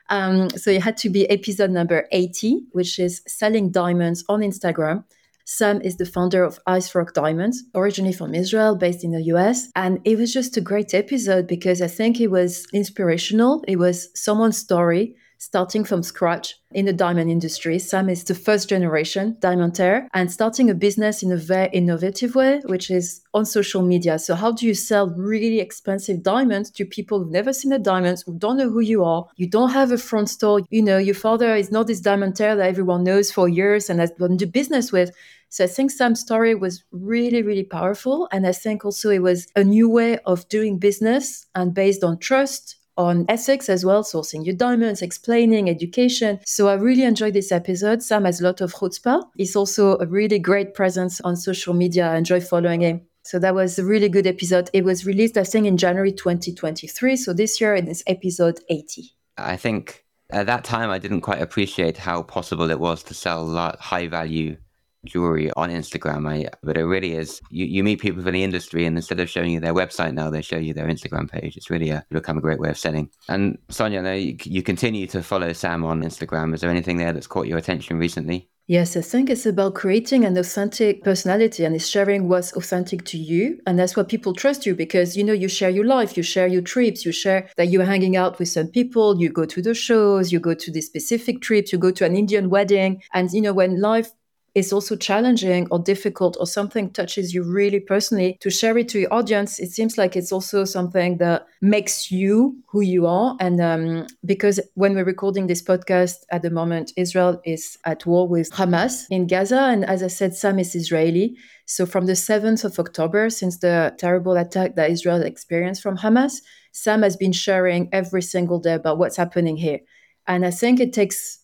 Um, 0.09 0.49
so 0.51 0.71
it 0.71 0.81
had 0.81 0.95
to 0.97 1.09
be 1.09 1.29
episode 1.29 1.71
number 1.71 2.07
80, 2.13 2.61
which 2.71 2.97
is 2.97 3.21
selling 3.27 3.71
diamonds 3.71 4.23
on 4.29 4.39
Instagram. 4.39 5.03
Sam 5.45 5.81
is 5.81 5.97
the 5.97 6.05
founder 6.05 6.43
of 6.43 6.59
Ice 6.67 6.93
Rock 6.93 7.13
Diamonds, 7.13 7.63
originally 7.75 8.13
from 8.13 8.33
Israel, 8.33 8.75
based 8.75 9.03
in 9.03 9.11
the 9.11 9.23
US. 9.33 9.69
And 9.75 9.99
it 10.05 10.17
was 10.17 10.33
just 10.33 10.57
a 10.57 10.61
great 10.61 10.93
episode 10.93 11.47
because 11.47 11.81
I 11.81 11.87
think 11.87 12.19
it 12.19 12.31
was 12.31 12.67
inspirational. 12.73 13.63
It 13.67 13.77
was 13.77 14.09
someone's 14.15 14.57
story 14.57 15.15
starting 15.41 15.83
from 15.83 16.03
scratch 16.03 16.55
in 16.71 16.85
the 16.85 16.93
diamond 16.93 17.31
industry. 17.31 17.79
Sam 17.79 18.09
is 18.09 18.23
the 18.23 18.35
first 18.35 18.69
generation 18.69 19.37
diamantaire 19.39 20.07
and 20.13 20.31
starting 20.31 20.69
a 20.69 20.75
business 20.75 21.23
in 21.23 21.31
a 21.31 21.35
very 21.35 21.67
innovative 21.73 22.35
way, 22.35 22.61
which 22.65 22.91
is 22.91 23.21
on 23.33 23.47
social 23.47 23.81
media. 23.81 24.19
So, 24.19 24.35
how 24.35 24.51
do 24.51 24.67
you 24.67 24.75
sell 24.75 25.09
really 25.09 25.59
expensive 25.59 26.21
diamonds 26.21 26.69
to 26.71 26.85
people 26.85 27.17
who've 27.17 27.31
never 27.31 27.53
seen 27.53 27.73
a 27.73 27.79
diamond, 27.79 28.21
who 28.23 28.37
don't 28.37 28.57
know 28.57 28.69
who 28.69 28.81
you 28.81 29.03
are? 29.03 29.25
You 29.35 29.49
don't 29.49 29.71
have 29.71 29.91
a 29.91 29.97
front 29.97 30.29
store. 30.29 30.61
You 30.69 30.83
know, 30.83 30.99
your 30.99 31.15
father 31.15 31.55
is 31.55 31.71
not 31.71 31.87
this 31.87 32.01
diamantaire 32.01 32.55
that 32.55 32.69
everyone 32.69 33.03
knows 33.03 33.31
for 33.31 33.49
years 33.49 33.89
and 33.89 33.99
has 33.99 34.11
done 34.11 34.37
the 34.37 34.45
business 34.45 34.91
with. 34.91 35.09
So 35.49 35.63
I 35.65 35.67
think 35.67 35.89
Sam's 35.91 36.21
story 36.21 36.53
was 36.55 36.83
really, 36.91 37.41
really 37.41 37.65
powerful. 37.65 38.29
And 38.31 38.45
I 38.47 38.53
think 38.53 38.85
also 38.85 39.09
it 39.09 39.23
was 39.23 39.47
a 39.55 39.63
new 39.63 39.89
way 39.89 40.19
of 40.19 40.47
doing 40.47 40.77
business 40.77 41.45
and 41.55 41.73
based 41.73 42.05
on 42.05 42.19
trust, 42.19 42.77
on 42.97 43.25
ethics 43.29 43.69
as 43.69 43.85
well, 43.85 44.03
sourcing 44.03 44.45
your 44.45 44.55
diamonds, 44.55 45.01
explaining 45.01 45.69
education. 45.69 46.39
So 46.45 46.67
I 46.67 46.73
really 46.73 47.03
enjoyed 47.03 47.33
this 47.33 47.51
episode. 47.51 48.03
Sam 48.03 48.25
has 48.25 48.41
a 48.41 48.43
lot 48.43 48.61
of 48.61 48.73
chutzpah. 48.73 49.23
He's 49.35 49.55
also 49.55 49.97
a 49.99 50.05
really 50.05 50.39
great 50.39 50.73
presence 50.73 51.21
on 51.21 51.35
social 51.35 51.73
media. 51.73 52.11
I 52.11 52.17
enjoy 52.17 52.41
following 52.41 52.81
him. 52.81 53.01
So 53.23 53.39
that 53.39 53.53
was 53.53 53.77
a 53.77 53.85
really 53.85 54.09
good 54.09 54.25
episode. 54.25 54.69
It 54.73 54.83
was 54.83 55.05
released, 55.05 55.37
I 55.37 55.43
think, 55.43 55.67
in 55.67 55.77
January 55.77 56.11
2023. 56.11 57.15
So 57.15 57.33
this 57.33 57.61
year 57.61 57.75
it 57.75 57.87
is 57.87 58.03
episode 58.07 58.59
80. 58.69 59.11
I 59.37 59.57
think 59.57 60.05
at 60.31 60.47
that 60.47 60.63
time 60.63 60.89
I 60.89 60.97
didn't 60.97 61.21
quite 61.21 61.41
appreciate 61.41 61.97
how 61.97 62.23
possible 62.23 62.69
it 62.71 62.79
was 62.79 63.03
to 63.03 63.13
sell 63.13 63.75
high 63.79 64.07
value 64.07 64.57
jewelry 65.05 65.51
on 65.57 65.69
Instagram. 65.69 66.29
I, 66.29 66.49
but 66.63 66.77
it 66.77 66.85
really 66.85 67.13
is. 67.13 67.41
You, 67.49 67.65
you 67.65 67.83
meet 67.83 67.99
people 67.99 68.21
from 68.23 68.33
the 68.33 68.43
industry, 68.43 68.85
and 68.85 68.97
instead 68.97 69.19
of 69.19 69.29
showing 69.29 69.51
you 69.51 69.59
their 69.59 69.73
website 69.73 70.13
now, 70.13 70.29
they 70.29 70.41
show 70.41 70.57
you 70.57 70.73
their 70.73 70.87
Instagram 70.87 71.29
page. 71.29 71.57
It's 71.57 71.69
really 71.69 71.91
uh, 71.91 72.01
a, 72.09 72.13
become 72.13 72.37
a 72.37 72.41
great 72.41 72.59
way 72.59 72.69
of 72.69 72.77
selling. 72.77 73.09
And 73.29 73.57
Sonia, 73.69 74.01
you, 74.15 74.37
you 74.43 74.63
continue 74.63 75.07
to 75.07 75.23
follow 75.23 75.53
Sam 75.53 75.83
on 75.83 76.01
Instagram. 76.01 76.53
Is 76.53 76.61
there 76.61 76.69
anything 76.69 76.97
there 76.97 77.13
that's 77.13 77.27
caught 77.27 77.47
your 77.47 77.57
attention 77.57 77.97
recently? 77.97 78.49
Yes, 78.67 78.95
I 78.95 79.01
think 79.01 79.29
it's 79.29 79.45
about 79.45 79.73
creating 79.73 80.23
an 80.23 80.37
authentic 80.37 81.03
personality 81.03 81.65
and 81.65 81.75
it's 81.75 81.87
sharing 81.87 82.29
what's 82.29 82.53
authentic 82.53 83.03
to 83.05 83.17
you. 83.17 83.59
And 83.67 83.77
that's 83.77 83.97
why 83.97 84.03
people 84.03 84.33
trust 84.33 84.65
you 84.65 84.75
because, 84.75 85.17
you 85.17 85.25
know, 85.25 85.33
you 85.33 85.49
share 85.49 85.69
your 85.69 85.83
life, 85.83 86.15
you 86.15 86.23
share 86.23 86.47
your 86.47 86.61
trips, 86.61 87.05
you 87.05 87.11
share 87.11 87.49
that 87.57 87.67
you're 87.67 87.83
hanging 87.83 88.15
out 88.15 88.39
with 88.39 88.47
some 88.47 88.67
people, 88.67 89.19
you 89.19 89.29
go 89.29 89.45
to 89.45 89.61
the 89.61 89.73
shows, 89.73 90.31
you 90.31 90.39
go 90.39 90.53
to 90.53 90.71
the 90.71 90.79
specific 90.79 91.41
trips, 91.41 91.73
you 91.73 91.79
go 91.79 91.91
to 91.91 92.05
an 92.05 92.15
Indian 92.15 92.49
wedding. 92.49 93.01
And, 93.13 93.29
you 93.33 93.41
know, 93.41 93.51
when 93.51 93.81
life 93.81 94.11
is 94.53 94.73
also 94.73 94.95
challenging 94.95 95.67
or 95.71 95.79
difficult 95.79 96.35
or 96.39 96.45
something 96.45 96.89
touches 96.91 97.33
you 97.33 97.43
really 97.43 97.79
personally 97.79 98.37
to 98.41 98.49
share 98.49 98.77
it 98.77 98.89
to 98.89 98.99
your 98.99 99.13
audience 99.13 99.59
it 99.59 99.71
seems 99.71 99.97
like 99.97 100.15
it's 100.15 100.31
also 100.31 100.65
something 100.65 101.17
that 101.17 101.47
makes 101.61 102.11
you 102.11 102.57
who 102.67 102.81
you 102.81 103.05
are. 103.05 103.35
And 103.39 103.61
um, 103.61 104.07
because 104.25 104.59
when 104.75 104.95
we're 104.95 105.05
recording 105.05 105.47
this 105.47 105.61
podcast 105.61 106.15
at 106.31 106.41
the 106.41 106.49
moment 106.49 106.91
israel 106.97 107.41
is 107.45 107.77
at 107.85 108.05
war 108.05 108.27
with 108.27 108.49
hamas 108.51 109.05
in 109.09 109.27
gaza. 109.27 109.59
And 109.59 109.85
as 109.85 110.03
i 110.03 110.07
said 110.07 110.35
sam 110.35 110.59
is 110.59 110.75
israeli. 110.75 111.37
So 111.65 111.85
from 111.85 112.05
the 112.05 112.13
7th 112.13 112.63
of 112.65 112.79
october 112.79 113.29
since 113.29 113.59
the 113.59 113.93
terrible 113.97 114.35
attack 114.37 114.75
that 114.75 114.89
israel 114.89 115.21
experienced 115.21 115.81
from 115.81 115.97
hamas 115.97 116.41
sam 116.71 117.03
has 117.03 117.15
been 117.15 117.31
sharing 117.31 117.89
every 117.91 118.21
single 118.21 118.59
day 118.59 118.73
about 118.73 118.97
what's 118.97 119.17
happening 119.17 119.57
here. 119.57 119.79
And 120.27 120.45
i 120.45 120.51
think 120.51 120.79
it 120.79 120.93
takes 120.93 121.40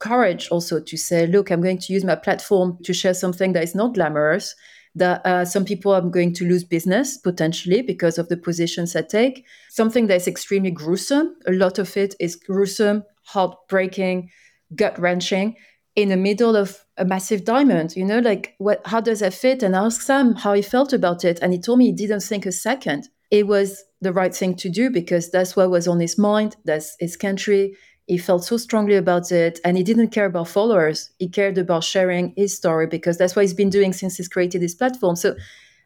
courage 0.00 0.48
also 0.48 0.80
to 0.80 0.96
say, 0.96 1.26
look, 1.26 1.50
I'm 1.50 1.62
going 1.62 1.78
to 1.78 1.92
use 1.92 2.04
my 2.04 2.16
platform 2.16 2.78
to 2.84 2.92
share 2.92 3.14
something 3.14 3.52
that 3.52 3.62
is 3.62 3.74
not 3.74 3.94
glamorous, 3.94 4.54
that 4.96 5.24
uh, 5.24 5.44
some 5.44 5.64
people 5.64 5.92
are 5.92 6.00
going 6.00 6.34
to 6.34 6.44
lose 6.44 6.64
business 6.64 7.16
potentially 7.16 7.82
because 7.82 8.18
of 8.18 8.28
the 8.28 8.36
positions 8.36 8.96
I 8.96 9.02
take, 9.02 9.46
something 9.68 10.08
that 10.08 10.16
is 10.16 10.26
extremely 10.26 10.72
gruesome. 10.72 11.36
A 11.46 11.52
lot 11.52 11.78
of 11.78 11.96
it 11.96 12.14
is 12.18 12.34
gruesome, 12.34 13.04
heartbreaking, 13.22 14.30
gut 14.74 14.98
wrenching 14.98 15.56
in 15.96 16.08
the 16.08 16.16
middle 16.16 16.56
of 16.56 16.84
a 16.96 17.04
massive 17.04 17.44
diamond 17.44 17.96
you 17.96 18.04
know 18.04 18.20
like 18.20 18.54
what 18.58 18.80
how 18.86 19.00
does 19.00 19.20
that 19.20 19.34
fit 19.34 19.62
and 19.62 19.74
I 19.74 19.84
asked 19.86 20.02
sam 20.02 20.34
how 20.34 20.52
he 20.52 20.62
felt 20.62 20.92
about 20.92 21.24
it 21.24 21.38
and 21.42 21.52
he 21.52 21.60
told 21.60 21.78
me 21.78 21.86
he 21.86 21.92
didn't 21.92 22.20
think 22.20 22.46
a 22.46 22.52
second 22.52 23.08
it 23.30 23.46
was 23.46 23.82
the 24.00 24.12
right 24.12 24.34
thing 24.34 24.54
to 24.56 24.68
do 24.68 24.90
because 24.90 25.30
that's 25.30 25.56
what 25.56 25.70
was 25.70 25.88
on 25.88 26.00
his 26.00 26.16
mind 26.16 26.56
that's 26.64 26.96
his 27.00 27.16
country 27.16 27.76
he 28.10 28.18
felt 28.18 28.42
so 28.44 28.56
strongly 28.56 28.96
about 28.96 29.30
it 29.30 29.60
and 29.64 29.76
he 29.76 29.84
didn't 29.84 30.08
care 30.08 30.26
about 30.26 30.48
followers. 30.48 31.10
He 31.20 31.28
cared 31.28 31.56
about 31.58 31.84
sharing 31.84 32.34
his 32.36 32.56
story 32.56 32.88
because 32.88 33.16
that's 33.16 33.36
what 33.36 33.42
he's 33.42 33.54
been 33.54 33.70
doing 33.70 33.92
since 33.92 34.16
he's 34.16 34.26
created 34.26 34.60
this 34.60 34.74
platform. 34.74 35.14
So 35.14 35.36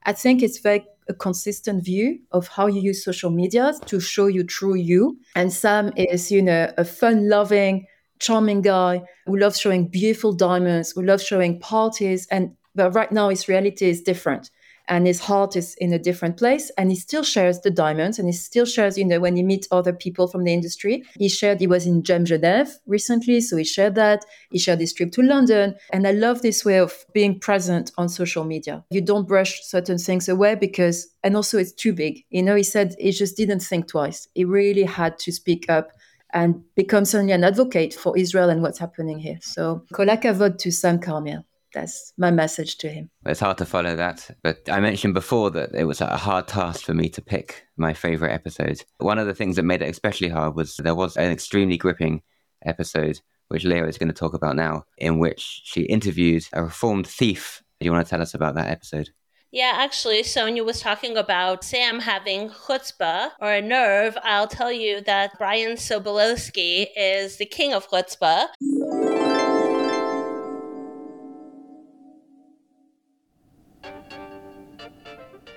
i 0.07 0.13
think 0.13 0.43
it's 0.43 0.59
very 0.59 0.87
a 1.09 1.15
consistent 1.15 1.85
view 1.85 2.19
of 2.33 2.49
how 2.49 2.67
you 2.67 2.81
use 2.81 3.05
social 3.05 3.31
media 3.31 3.75
to 3.85 4.01
show 4.01 4.27
you 4.27 4.43
true 4.43 4.75
you. 4.75 5.19
And 5.37 5.53
sam 5.53 5.93
is 5.97 6.33
you 6.33 6.41
know 6.41 6.73
a 6.79 6.85
fun 6.85 7.29
loving 7.29 7.87
charming 8.21 8.63
guy 8.63 9.03
who 9.27 9.37
loves 9.37 9.61
showing 9.61 9.89
beautiful 9.89 10.33
diamonds 10.33 10.93
who 10.93 11.03
loves 11.03 11.25
showing 11.31 11.61
parties 11.61 12.27
and 12.31 12.57
but 12.75 12.95
right 12.95 13.13
now 13.13 13.29
his 13.29 13.49
reality 13.49 13.87
is 13.87 14.01
different 14.01 14.51
and 14.89 15.07
his 15.07 15.21
heart 15.21 15.57
is 15.57 15.75
in 15.77 15.93
a 15.93 15.99
different 15.99 16.37
place 16.37 16.71
and 16.77 16.91
he 16.91 16.97
still 16.97 17.23
shares 17.23 17.61
the 17.61 17.71
diamonds 17.71 18.19
and 18.19 18.29
he 18.29 18.33
still 18.33 18.67
shares 18.67 18.99
you 18.99 19.05
know 19.05 19.21
when 19.21 19.37
he 19.37 19.43
meets 19.43 19.69
other 19.71 19.93
people 19.93 20.27
from 20.27 20.45
the 20.45 20.53
industry 20.53 21.03
he 21.19 21.29
shared 21.29 21.61
he 21.61 21.67
was 21.67 21.87
in 21.87 22.03
gem 22.03 22.25
genève 22.25 22.69
recently 22.87 23.41
so 23.41 23.57
he 23.57 23.65
shared 23.65 23.95
that 23.95 24.25
he 24.51 24.59
shared 24.59 24.81
his 24.81 24.93
trip 24.93 25.11
to 25.13 25.23
london 25.23 25.75
and 25.93 26.07
i 26.07 26.13
love 26.13 26.43
this 26.43 26.65
way 26.65 26.79
of 26.79 27.05
being 27.13 27.39
present 27.39 27.93
on 27.97 28.09
social 28.09 28.45
media. 28.45 28.85
You 28.91 29.01
don't 29.01 29.29
brush 29.29 29.63
certain 29.65 29.99
things 29.99 30.29
away 30.29 30.55
because 30.55 31.09
and 31.23 31.37
also 31.37 31.59
it's 31.59 31.73
too 31.73 31.93
big. 31.93 32.25
You 32.31 32.43
know 32.43 32.55
he 32.55 32.63
said 32.63 32.95
he 32.99 33.11
just 33.13 33.37
didn't 33.37 33.61
think 33.61 33.89
twice. 33.89 34.29
He 34.35 34.45
really 34.45 34.85
had 34.85 35.19
to 35.21 35.33
speak 35.33 35.71
up 35.71 35.93
and 36.33 36.63
become 36.75 37.05
suddenly 37.05 37.33
an 37.33 37.45
advocate 37.45 37.95
for 37.95 38.17
Israel 38.19 38.51
and 38.51 38.61
what's 38.61 38.79
happening 38.79 39.21
here. 39.21 39.39
So, 39.41 39.85
kolakavod 39.93 40.59
to 40.59 40.73
Sam 40.73 40.99
Carmill 40.99 41.45
that's 41.75 42.13
my 42.17 42.31
message 42.31 42.79
to 42.79 42.89
him. 42.89 43.11
It's 43.27 43.41
hard 43.41 43.59
to 43.59 43.67
follow 43.67 43.95
that, 43.97 44.31
but 44.43 44.69
I 44.71 44.81
mentioned 44.81 45.15
before 45.15 45.51
that 45.51 45.75
it 45.75 45.85
was 45.85 46.01
a 46.01 46.17
hard 46.17 46.49
task 46.49 46.83
for 46.85 46.95
me 46.95 47.09
to 47.11 47.21
pick 47.21 47.67
my 47.77 47.93
favorite 47.93 48.33
episode. 48.33 48.83
One 48.99 49.19
of 49.19 49.27
the 49.27 49.35
things 49.35 49.57
that 49.57 49.65
made 49.65 49.83
it 49.83 49.91
especially 49.91 50.29
hard 50.29 50.55
was 50.55 50.77
there 50.77 50.95
was 50.95 51.17
an 51.17 51.31
extremely 51.31 51.77
gripping 51.77 52.23
episode, 52.65 53.21
which 53.49 53.65
Leah 53.65 53.87
is 53.87 53.99
going 53.99 54.09
to 54.09 54.15
talk 54.15 54.35
about 54.35 54.57
now, 54.57 54.85
in 54.97 55.19
which 55.19 55.63
she 55.65 55.83
interviewed 55.83 56.45
a 56.53 56.65
reformed 56.65 57.07
thief. 57.07 57.63
Do 57.81 57.85
you 57.85 57.93
want 57.93 58.07
to 58.07 58.11
tell 58.11 58.23
us 58.23 58.35
about 58.35 58.55
that 58.55 58.71
episode? 58.71 59.11
Yeah, 59.51 59.73
actually, 59.77 60.25
Sonia 60.25 60.65
was 60.65 60.81
talking 60.81 61.17
about 61.17 61.63
Sam 61.63 62.01
having 62.01 62.51
chutzpah 62.51 63.31
or 63.41 63.53
a 63.53 63.63
nerve. 63.63 64.19
I'll 64.25 64.49
tell 64.49 64.73
you 64.73 65.01
that 65.03 65.39
Brian 65.39 65.77
Sobolowski 65.77 66.89
is 66.97 67.37
the 67.37 67.47
king 67.47 67.73
of 67.73 67.89
chutzpah. 67.89 68.49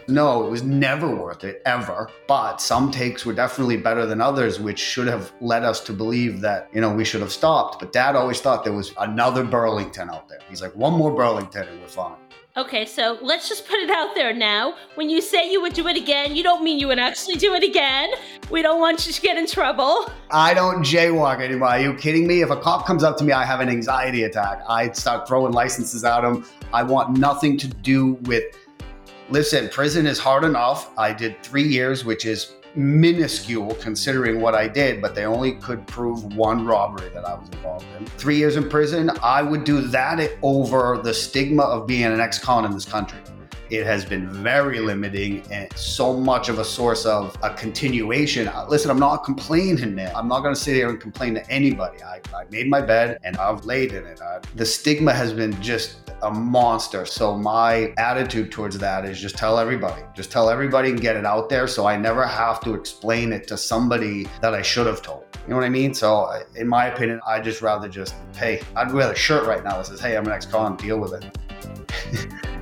No, 0.10 0.46
it 0.46 0.50
was 0.50 0.64
never 0.64 1.14
worth 1.14 1.44
it, 1.44 1.62
ever. 1.66 2.10
But 2.28 2.62
some 2.62 2.92
takes 2.92 3.26
were 3.26 3.34
definitely 3.34 3.76
better 3.76 4.06
than 4.06 4.22
others, 4.22 4.58
which 4.58 4.80
should 4.80 5.08
have 5.08 5.34
led 5.42 5.64
us 5.64 5.82
to 5.82 5.94
believe 5.94 6.40
that, 6.42 6.70
you 6.74 6.80
know, 6.80 6.94
we 6.94 7.04
should 7.04 7.22
have 7.22 7.32
stopped. 7.32 7.80
But 7.80 7.92
dad 7.92 8.16
always 8.16 8.40
thought 8.40 8.64
there 8.64 8.72
was 8.72 8.94
another 9.00 9.44
Burlington 9.44 10.10
out 10.10 10.30
there. 10.30 10.40
He's 10.50 10.62
like, 10.62 10.74
one 10.76 10.94
more 10.94 11.12
Burlington 11.12 11.68
and 11.68 11.82
we're 11.82 11.88
fine. 11.88 12.16
Okay, 12.56 12.86
so 12.88 13.20
let's 13.22 13.48
just 13.48 13.68
put 13.68 13.78
it 13.78 13.92
out 13.92 14.16
there 14.16 14.34
now. 14.34 14.76
When 14.96 15.12
you 15.12 15.22
say 15.22 15.52
you 15.52 15.62
would 15.62 15.74
do 15.74 15.88
it 15.88 15.96
again, 15.96 16.36
you 16.36 16.42
don't 16.42 16.64
mean 16.64 16.80
you 16.80 16.88
would 16.88 16.98
actually 16.98 17.36
do 17.36 17.54
it 17.54 17.64
again. 17.64 18.10
We 18.50 18.64
don't 18.64 18.80
want 18.80 19.06
you 19.06 19.14
to 19.14 19.22
get 19.22 19.38
in 19.38 19.46
trouble. 19.46 20.10
I 20.32 20.56
don't 20.56 20.80
jaywalk 20.80 21.40
anymore. 21.40 21.68
Are 21.68 21.80
you 21.80 21.94
kidding 21.94 22.26
me? 22.26 22.42
If 22.42 22.50
a 22.50 22.58
cop 22.58 22.88
comes 22.88 23.04
up 23.04 23.16
to 23.18 23.24
me, 23.24 23.32
I 23.32 23.46
have 23.46 23.60
an 23.60 23.70
anxiety 23.70 24.24
attack. 24.24 24.64
I 24.68 24.92
start 24.94 25.28
throwing 25.28 25.52
licenses 25.52 26.04
at 26.04 26.24
him. 26.24 26.46
I 26.74 26.82
want 26.82 27.16
nothing 27.18 27.58
to 27.60 27.68
do 27.68 28.14
with 28.24 28.46
Listen, 29.30 29.68
prison 29.68 30.08
is 30.08 30.18
hard 30.18 30.46
enough. 30.46 30.90
I 30.98 31.12
did 31.12 31.44
three 31.44 31.68
years, 31.68 32.06
which 32.06 32.26
is 32.26 32.54
minuscule 32.76 33.76
considering 33.76 34.40
what 34.40 34.56
I 34.56 34.70
did, 34.70 35.02
but 35.02 35.16
they 35.16 35.26
only 35.26 35.54
could 35.54 35.86
prove 35.86 36.36
one 36.36 36.66
robbery 36.66 37.10
that 37.10 37.26
I 37.26 37.34
was 37.34 37.50
involved 37.50 37.86
in. 38.00 38.06
Three 38.06 38.38
years 38.38 38.56
in 38.56 38.70
prison, 38.70 39.12
I 39.22 39.42
would 39.42 39.66
do 39.66 39.82
that 39.82 40.32
over 40.42 41.00
the 41.04 41.14
stigma 41.14 41.64
of 41.64 41.88
being 41.88 42.06
an 42.06 42.22
ex 42.22 42.40
con 42.40 42.64
in 42.64 42.72
this 42.72 42.86
country 42.86 43.20
it 43.70 43.86
has 43.86 44.06
been 44.06 44.30
very 44.30 44.80
limiting 44.80 45.42
and 45.52 45.72
so 45.74 46.14
much 46.14 46.50
of 46.50 46.60
a 46.60 46.66
source 46.66 47.06
of 47.06 47.36
a 47.44 47.54
continuation. 47.54 48.48
Uh, 48.48 48.66
listen, 48.70 48.90
I'm 48.92 49.00
not 49.00 49.24
complaining. 49.24 49.58
I'm 50.16 50.28
not 50.28 50.42
going 50.42 50.54
to 50.54 50.60
sit 50.60 50.76
here 50.76 50.90
and 50.90 51.00
complain 51.00 51.34
to 51.36 51.52
anybody. 51.52 52.02
I, 52.04 52.22
I 52.34 52.46
made 52.50 52.70
my 52.70 52.82
bed 52.82 53.20
and 53.24 53.38
I've 53.38 53.66
laid 53.66 53.94
in 53.94 54.06
it. 54.06 54.22
I, 54.22 54.40
the 54.56 54.66
stigma 54.66 55.14
has 55.14 55.34
been 55.34 55.60
just 55.62 56.08
a 56.24 56.32
monster. 56.32 57.06
So 57.06 57.38
my 57.38 57.94
attitude 57.98 58.52
towards 58.52 58.78
that 58.80 59.06
is 59.06 59.20
just 59.20 59.38
tell 59.38 59.60
everybody, 59.60 60.02
just 60.16 60.32
tell 60.32 60.50
everybody 60.50 60.90
and 60.90 61.00
get 61.00 61.16
it 61.16 61.26
out 61.26 61.50
there. 61.50 61.68
So 61.68 61.86
I 61.86 61.98
never 61.98 62.26
have 62.26 62.60
to 62.62 62.74
explain 62.74 63.34
it 63.34 63.48
to 63.50 63.58
somebody 63.58 64.28
that 64.42 64.54
I 64.54 64.62
should 64.62 64.88
have 64.88 65.02
told. 65.02 65.26
You 65.44 65.52
know 65.52 65.56
what 65.58 65.66
I 65.66 65.70
mean? 65.70 65.94
So 65.94 66.24
uh, 66.24 66.44
in 66.56 66.68
my 66.68 66.88
opinion, 66.88 67.22
I 67.28 67.40
just 67.40 67.62
rather 67.62 67.88
just, 67.88 68.16
hey, 68.36 68.62
I'd 68.76 68.92
wear 68.92 69.12
a 69.12 69.16
shirt 69.16 69.46
right 69.46 69.64
now 69.64 69.78
that 69.78 69.86
says, 69.86 70.00
hey, 70.00 70.18
I'm 70.18 70.26
an 70.26 70.32
ex-con, 70.32 70.78
deal 70.78 71.00
with 71.00 71.14
it. 71.14 72.48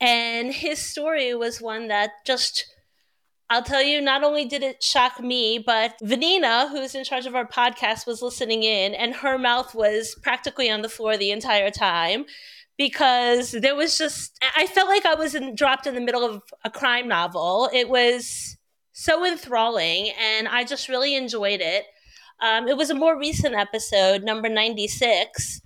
And 0.00 0.52
his 0.52 0.78
story 0.78 1.34
was 1.34 1.60
one 1.60 1.88
that 1.88 2.10
just 2.26 2.66
I'll 3.50 3.62
tell 3.62 3.82
you, 3.82 4.00
not 4.00 4.24
only 4.24 4.46
did 4.46 4.62
it 4.62 4.82
shock 4.82 5.20
me, 5.20 5.58
but 5.58 5.94
Vanina, 6.02 6.70
who's 6.70 6.94
in 6.94 7.04
charge 7.04 7.26
of 7.26 7.34
our 7.34 7.46
podcast, 7.46 8.06
was 8.06 8.22
listening 8.22 8.62
in, 8.62 8.94
and 8.94 9.14
her 9.14 9.36
mouth 9.38 9.74
was 9.74 10.16
practically 10.22 10.70
on 10.70 10.82
the 10.82 10.88
floor 10.88 11.16
the 11.16 11.30
entire 11.30 11.70
time 11.70 12.24
because 12.78 13.52
there 13.52 13.76
was 13.76 13.98
just, 13.98 14.36
I 14.56 14.66
felt 14.66 14.88
like 14.88 15.04
I 15.04 15.14
was 15.14 15.34
in, 15.34 15.54
dropped 15.54 15.86
in 15.86 15.94
the 15.94 16.00
middle 16.00 16.24
of 16.24 16.42
a 16.64 16.70
crime 16.70 17.06
novel. 17.06 17.68
It 17.72 17.88
was 17.88 18.56
so 18.92 19.24
enthralling, 19.26 20.10
and 20.18 20.48
I 20.48 20.64
just 20.64 20.88
really 20.88 21.14
enjoyed 21.14 21.60
it. 21.60 21.84
Um, 22.40 22.66
it 22.66 22.76
was 22.76 22.90
a 22.90 22.94
more 22.94 23.18
recent 23.18 23.54
episode, 23.54 24.24
number 24.24 24.48
96, 24.48 25.60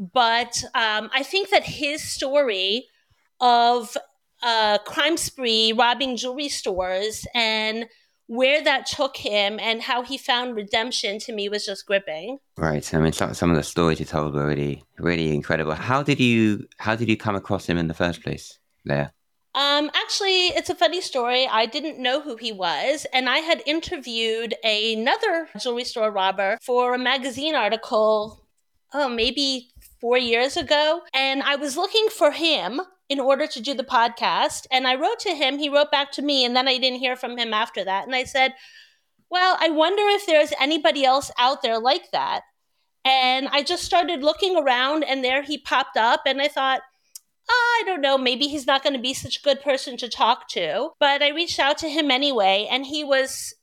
but 0.00 0.64
um, 0.74 1.10
I 1.14 1.22
think 1.22 1.50
that 1.50 1.62
his 1.62 2.02
story 2.02 2.86
of 3.38 3.96
a 4.42 4.80
crime 4.84 5.18
spree, 5.18 5.72
robbing 5.72 6.16
jewelry 6.16 6.48
stores, 6.48 7.26
and 7.34 7.86
where 8.26 8.62
that 8.62 8.86
took 8.86 9.16
him 9.16 9.58
and 9.60 9.82
how 9.82 10.02
he 10.02 10.16
found 10.16 10.56
redemption 10.56 11.18
to 11.18 11.32
me 11.32 11.48
was 11.48 11.66
just 11.66 11.84
gripping. 11.84 12.38
Right. 12.56 12.94
I 12.94 13.00
mean, 13.00 13.12
some, 13.12 13.34
some 13.34 13.50
of 13.50 13.56
the 13.56 13.62
stories 13.62 14.00
you 14.00 14.06
told 14.06 14.34
were 14.34 14.46
really, 14.46 14.84
really 14.98 15.34
incredible. 15.34 15.74
How 15.74 16.02
did 16.02 16.20
you, 16.20 16.66
how 16.78 16.96
did 16.96 17.08
you 17.08 17.16
come 17.16 17.34
across 17.34 17.66
him 17.66 17.76
in 17.76 17.88
the 17.88 17.94
first 17.94 18.22
place, 18.22 18.58
Leah? 18.86 19.12
Um, 19.54 19.90
actually, 19.94 20.46
it's 20.48 20.70
a 20.70 20.76
funny 20.76 21.00
story. 21.00 21.46
I 21.48 21.66
didn't 21.66 21.98
know 21.98 22.20
who 22.20 22.36
he 22.36 22.52
was, 22.52 23.04
and 23.12 23.28
I 23.28 23.38
had 23.38 23.64
interviewed 23.66 24.54
another 24.62 25.48
jewelry 25.58 25.84
store 25.84 26.12
robber 26.12 26.56
for 26.62 26.94
a 26.94 26.98
magazine 26.98 27.56
article. 27.56 28.46
Oh, 28.94 29.08
maybe 29.08 29.70
four 30.00 30.18
years 30.18 30.56
ago, 30.56 31.02
and 31.12 31.42
I 31.42 31.56
was 31.56 31.76
looking 31.76 32.08
for 32.08 32.32
him 32.32 32.80
in 33.08 33.20
order 33.20 33.46
to 33.46 33.60
do 33.60 33.74
the 33.74 33.84
podcast. 33.84 34.66
And 34.70 34.86
I 34.86 34.94
wrote 34.94 35.18
to 35.20 35.34
him, 35.34 35.58
he 35.58 35.68
wrote 35.68 35.90
back 35.90 36.12
to 36.12 36.22
me, 36.22 36.44
and 36.44 36.54
then 36.54 36.68
I 36.68 36.78
didn't 36.78 37.00
hear 37.00 37.16
from 37.16 37.36
him 37.36 37.52
after 37.52 37.84
that. 37.84 38.06
And 38.06 38.14
I 38.14 38.24
said, 38.24 38.54
Well, 39.30 39.56
I 39.60 39.68
wonder 39.68 40.02
if 40.06 40.26
there's 40.26 40.52
anybody 40.60 41.04
else 41.04 41.30
out 41.38 41.62
there 41.62 41.78
like 41.78 42.10
that. 42.12 42.42
And 43.04 43.48
I 43.48 43.62
just 43.62 43.84
started 43.84 44.22
looking 44.22 44.56
around, 44.56 45.04
and 45.04 45.24
there 45.24 45.42
he 45.42 45.58
popped 45.58 45.96
up, 45.96 46.22
and 46.26 46.40
I 46.40 46.48
thought, 46.48 46.82
ah, 47.50 47.52
I 47.52 47.82
don't 47.86 48.00
know, 48.00 48.18
maybe 48.18 48.46
he's 48.46 48.66
not 48.66 48.82
going 48.82 48.94
to 48.94 49.00
be 49.00 49.14
such 49.14 49.38
a 49.38 49.42
good 49.42 49.60
person 49.60 49.96
to 49.98 50.08
talk 50.08 50.48
to. 50.50 50.90
But 51.00 51.22
I 51.22 51.30
reached 51.30 51.58
out 51.58 51.78
to 51.78 51.88
him 51.88 52.10
anyway, 52.10 52.68
and 52.70 52.86
he 52.86 53.02
was 53.02 53.54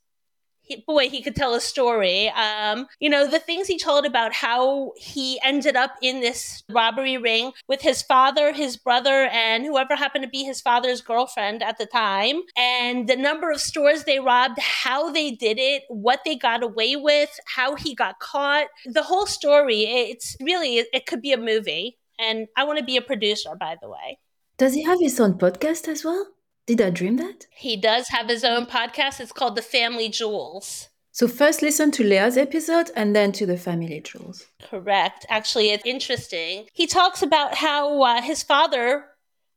he, 0.68 0.84
boy, 0.88 1.10
he 1.10 1.22
could 1.22 1.36
tell 1.36 1.54
a 1.54 1.62
story. 1.62 2.30
Um, 2.30 2.88
you 3.00 3.10
know, 3.10 3.28
the 3.28 3.40
things 3.40 3.68
he 3.68 3.78
told 3.78 4.06
about 4.06 4.34
how 4.34 4.94
he 4.98 5.40
ended 5.44 5.76
up 5.76 5.96
in 6.02 6.22
this 6.22 6.64
robbery 6.70 7.18
ring 7.18 7.52
with 7.68 7.82
his 7.82 8.02
father, 8.02 8.54
his 8.54 8.78
brother, 8.78 9.30
and 9.32 9.66
whoever 9.66 9.96
happened 9.96 10.24
to 10.24 10.30
be 10.30 10.44
his 10.44 10.62
father's 10.62 11.02
girlfriend 11.02 11.64
at 11.64 11.78
the 11.78 11.86
time, 11.86 12.42
and 12.58 13.08
the 13.08 13.16
number 13.16 13.52
of 13.52 13.62
stores 13.62 14.04
they 14.04 14.20
robbed, 14.20 14.60
how 14.60 15.12
they 15.12 15.32
did 15.32 15.58
it, 15.60 15.84
what 15.90 16.20
they 16.26 16.36
got 16.36 16.64
away 16.64 16.96
with, 16.96 17.40
how 17.46 17.76
he 17.76 17.96
got 17.96 18.20
caught. 18.20 18.68
The 18.86 19.04
whole 19.04 19.26
story, 19.26 19.84
it's 19.84 20.36
really, 20.42 20.78
it 20.78 21.06
could 21.06 21.22
be 21.22 21.34
a 21.34 21.38
movie. 21.38 21.98
And 22.20 22.48
I 22.56 22.64
want 22.64 22.80
to 22.80 22.86
be 22.86 22.98
a 22.98 23.02
producer, 23.02 23.56
by 23.60 23.78
the 23.82 23.90
way. 23.90 24.20
Does 24.58 24.74
he 24.74 24.84
have 24.84 25.00
his 25.00 25.20
own 25.20 25.38
podcast 25.38 25.88
as 25.88 26.04
well? 26.04 26.26
Did 26.68 26.82
I 26.82 26.90
dream 26.90 27.16
that? 27.16 27.48
He 27.50 27.78
does 27.78 28.10
have 28.10 28.28
his 28.28 28.44
own 28.44 28.66
podcast. 28.66 29.22
It's 29.22 29.32
called 29.32 29.56
The 29.56 29.62
Family 29.62 30.10
Jewels. 30.10 30.90
So 31.14 31.26
first 31.28 31.62
listen 31.62 31.92
to 31.92 32.04
Leah's 32.04 32.38
episode 32.38 32.92
and 32.94 33.16
then 33.16 33.32
to 33.32 33.46
the 33.46 33.58
Family 33.58 34.02
Jewels. 34.02 34.46
Correct. 34.62 35.26
Actually, 35.30 35.70
it's 35.72 35.86
interesting. 35.86 36.68
He 36.74 36.86
talks 36.86 37.22
about 37.24 37.56
how 37.56 38.04
uh, 38.04 38.22
his 38.22 38.44
father 38.44 39.06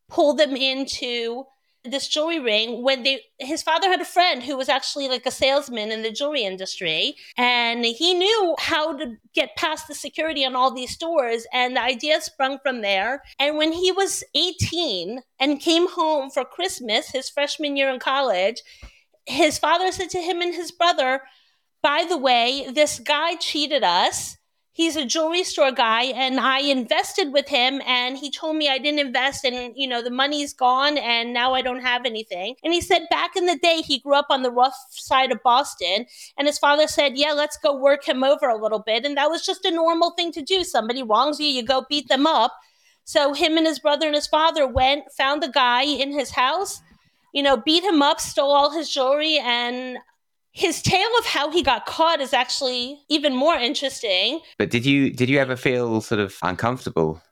pulled 0.08 0.38
them 0.38 0.54
into 0.54 1.46
this 1.84 2.08
jewelry 2.08 2.38
ring 2.38 2.82
when 2.82 3.02
they 3.02 3.22
his 3.38 3.62
father 3.62 3.88
had 3.88 4.00
a 4.00 4.04
friend 4.04 4.42
who 4.42 4.56
was 4.56 4.68
actually 4.68 5.08
like 5.08 5.24
a 5.24 5.30
salesman 5.30 5.90
in 5.90 6.02
the 6.02 6.10
jewelry 6.10 6.42
industry 6.42 7.14
and 7.38 7.84
he 7.84 8.12
knew 8.12 8.54
how 8.58 8.96
to 8.96 9.16
get 9.34 9.56
past 9.56 9.88
the 9.88 9.94
security 9.94 10.44
on 10.44 10.54
all 10.54 10.72
these 10.74 10.90
stores 10.90 11.46
and 11.52 11.76
the 11.76 11.82
idea 11.82 12.20
sprung 12.20 12.58
from 12.62 12.82
there. 12.82 13.22
And 13.38 13.56
when 13.56 13.72
he 13.72 13.90
was 13.92 14.22
18 14.34 15.20
and 15.38 15.60
came 15.60 15.88
home 15.88 16.30
for 16.30 16.44
christmas 16.44 17.10
his 17.10 17.30
freshman 17.30 17.76
year 17.76 17.88
in 17.88 17.98
college 17.98 18.62
his 19.26 19.58
father 19.58 19.90
said 19.90 20.10
to 20.10 20.20
him 20.20 20.42
and 20.42 20.54
his 20.54 20.70
brother 20.70 21.22
by 21.82 22.04
the 22.08 22.18
way 22.18 22.70
this 22.72 22.98
guy 22.98 23.36
cheated 23.36 23.82
us 23.82 24.36
he's 24.72 24.96
a 24.96 25.04
jewelry 25.04 25.44
store 25.44 25.72
guy 25.72 26.04
and 26.04 26.38
I 26.38 26.60
invested 26.60 27.32
with 27.32 27.48
him 27.48 27.80
and 27.86 28.16
he 28.16 28.30
told 28.30 28.56
me 28.56 28.68
I 28.68 28.78
didn't 28.78 29.00
invest 29.00 29.44
and 29.44 29.74
you 29.76 29.86
know 29.86 30.02
the 30.02 30.10
money's 30.10 30.52
gone 30.52 30.96
and 30.98 31.32
now 31.32 31.54
I 31.54 31.62
don't 31.62 31.80
have 31.80 32.06
anything. 32.06 32.56
And 32.62 32.72
he 32.72 32.80
said 32.80 33.02
back 33.10 33.36
in 33.36 33.46
the 33.46 33.58
day 33.58 33.82
he 33.82 33.98
grew 33.98 34.14
up 34.14 34.26
on 34.30 34.42
the 34.42 34.50
rough 34.50 34.76
side 34.90 35.32
of 35.32 35.42
Boston 35.42 36.06
and 36.38 36.46
his 36.46 36.58
father 36.58 36.86
said, 36.86 37.16
"Yeah, 37.16 37.32
let's 37.32 37.58
go 37.58 37.76
work 37.76 38.08
him 38.08 38.22
over 38.24 38.48
a 38.48 38.60
little 38.60 38.80
bit." 38.80 39.04
And 39.04 39.16
that 39.16 39.30
was 39.30 39.44
just 39.44 39.64
a 39.64 39.70
normal 39.70 40.12
thing 40.12 40.32
to 40.32 40.42
do. 40.42 40.64
Somebody 40.64 41.02
wrongs 41.02 41.40
you, 41.40 41.46
you 41.46 41.62
go 41.62 41.84
beat 41.88 42.08
them 42.08 42.26
up. 42.26 42.52
So 43.04 43.34
him 43.34 43.56
and 43.56 43.66
his 43.66 43.80
brother 43.80 44.06
and 44.06 44.14
his 44.14 44.28
father 44.28 44.68
went, 44.68 45.10
found 45.16 45.42
the 45.42 45.48
guy 45.48 45.82
in 45.82 46.12
his 46.12 46.30
house, 46.30 46.80
you 47.34 47.42
know, 47.42 47.56
beat 47.56 47.82
him 47.82 48.02
up, 48.02 48.20
stole 48.20 48.52
all 48.52 48.70
his 48.70 48.88
jewelry, 48.88 49.38
and 49.38 49.98
his 50.52 50.82
tale 50.82 51.08
of 51.18 51.26
how 51.26 51.50
he 51.50 51.62
got 51.62 51.86
caught 51.86 52.20
is 52.20 52.32
actually 52.32 53.00
even 53.08 53.34
more 53.34 53.54
interesting. 53.54 54.40
But 54.58 54.70
did 54.70 54.84
you 54.84 55.10
did 55.10 55.28
you 55.28 55.38
ever 55.38 55.56
feel 55.56 56.00
sort 56.00 56.20
of 56.20 56.36
uncomfortable 56.42 57.22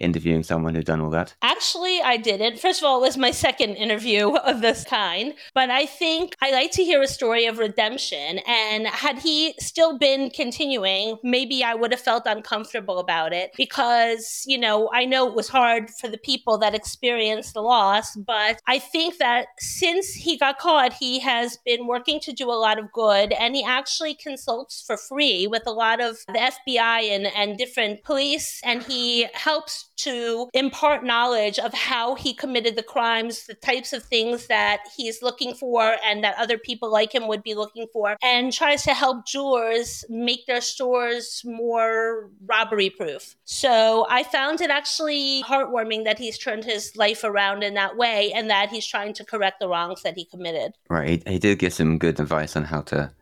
interviewing 0.00 0.42
someone 0.42 0.74
who'd 0.74 0.86
done 0.86 1.00
all 1.00 1.10
that? 1.10 1.34
Actually, 1.42 2.00
I 2.02 2.16
didn't. 2.16 2.58
First 2.58 2.80
of 2.80 2.86
all, 2.86 2.98
it 2.98 3.06
was 3.06 3.16
my 3.16 3.30
second 3.30 3.74
interview 3.76 4.34
of 4.36 4.60
this 4.60 4.84
kind, 4.84 5.34
but 5.54 5.70
I 5.70 5.86
think 5.86 6.34
I 6.40 6.50
like 6.50 6.72
to 6.72 6.84
hear 6.84 7.02
a 7.02 7.06
story 7.06 7.46
of 7.46 7.58
redemption. 7.58 8.40
And 8.46 8.86
had 8.86 9.18
he 9.18 9.54
still 9.58 9.98
been 9.98 10.30
continuing, 10.30 11.18
maybe 11.22 11.62
I 11.62 11.74
would 11.74 11.92
have 11.92 12.00
felt 12.00 12.24
uncomfortable 12.26 12.98
about 12.98 13.32
it 13.32 13.52
because, 13.56 14.44
you 14.46 14.58
know, 14.58 14.90
I 14.92 15.04
know 15.04 15.28
it 15.28 15.34
was 15.34 15.48
hard 15.48 15.90
for 15.90 16.08
the 16.08 16.18
people 16.18 16.58
that 16.58 16.74
experienced 16.74 17.54
the 17.54 17.60
loss, 17.60 18.16
but 18.16 18.60
I 18.66 18.78
think 18.78 19.18
that 19.18 19.46
since 19.58 20.14
he 20.14 20.36
got 20.38 20.58
caught, 20.58 20.94
he 20.94 21.20
has 21.20 21.58
been 21.64 21.86
working 21.86 22.20
to 22.20 22.32
do 22.32 22.50
a 22.50 22.52
lot 22.52 22.78
of 22.78 22.92
good 22.92 23.32
and 23.32 23.54
he 23.54 23.64
actually 23.64 24.14
consults 24.14 24.82
for 24.86 24.96
free 24.96 25.46
with 25.46 25.62
a 25.66 25.72
lot 25.72 26.00
of 26.00 26.18
the 26.28 26.50
FBI 26.68 27.10
and, 27.10 27.26
and 27.36 27.58
different 27.58 28.02
police 28.04 28.60
and 28.64 28.82
he 28.82 29.26
helps 29.34 29.89
to 30.04 30.48
impart 30.54 31.04
knowledge 31.04 31.58
of 31.58 31.72
how 31.74 32.14
he 32.14 32.32
committed 32.32 32.76
the 32.76 32.82
crimes, 32.82 33.46
the 33.46 33.54
types 33.54 33.92
of 33.92 34.02
things 34.02 34.46
that 34.46 34.80
he's 34.96 35.22
looking 35.22 35.54
for 35.54 35.96
and 36.04 36.22
that 36.24 36.36
other 36.38 36.58
people 36.58 36.90
like 36.90 37.14
him 37.14 37.28
would 37.28 37.42
be 37.42 37.54
looking 37.54 37.86
for, 37.92 38.16
and 38.22 38.52
tries 38.52 38.82
to 38.84 38.94
help 38.94 39.26
jewelers 39.26 40.04
make 40.08 40.46
their 40.46 40.60
stores 40.60 41.42
more 41.44 42.30
robbery 42.46 42.90
proof. 42.90 43.36
So 43.44 44.06
I 44.08 44.22
found 44.22 44.60
it 44.60 44.70
actually 44.70 45.42
heartwarming 45.42 46.04
that 46.04 46.18
he's 46.18 46.38
turned 46.38 46.64
his 46.64 46.96
life 46.96 47.24
around 47.24 47.62
in 47.62 47.74
that 47.74 47.96
way 47.96 48.32
and 48.32 48.50
that 48.50 48.70
he's 48.70 48.86
trying 48.86 49.14
to 49.14 49.24
correct 49.24 49.60
the 49.60 49.68
wrongs 49.68 50.02
that 50.02 50.14
he 50.16 50.24
committed. 50.24 50.72
Right. 50.88 51.22
He, 51.26 51.32
he 51.34 51.38
did 51.38 51.58
give 51.58 51.72
some 51.72 51.98
good 51.98 52.20
advice 52.20 52.56
on 52.56 52.64
how 52.64 52.82
to 52.82 53.12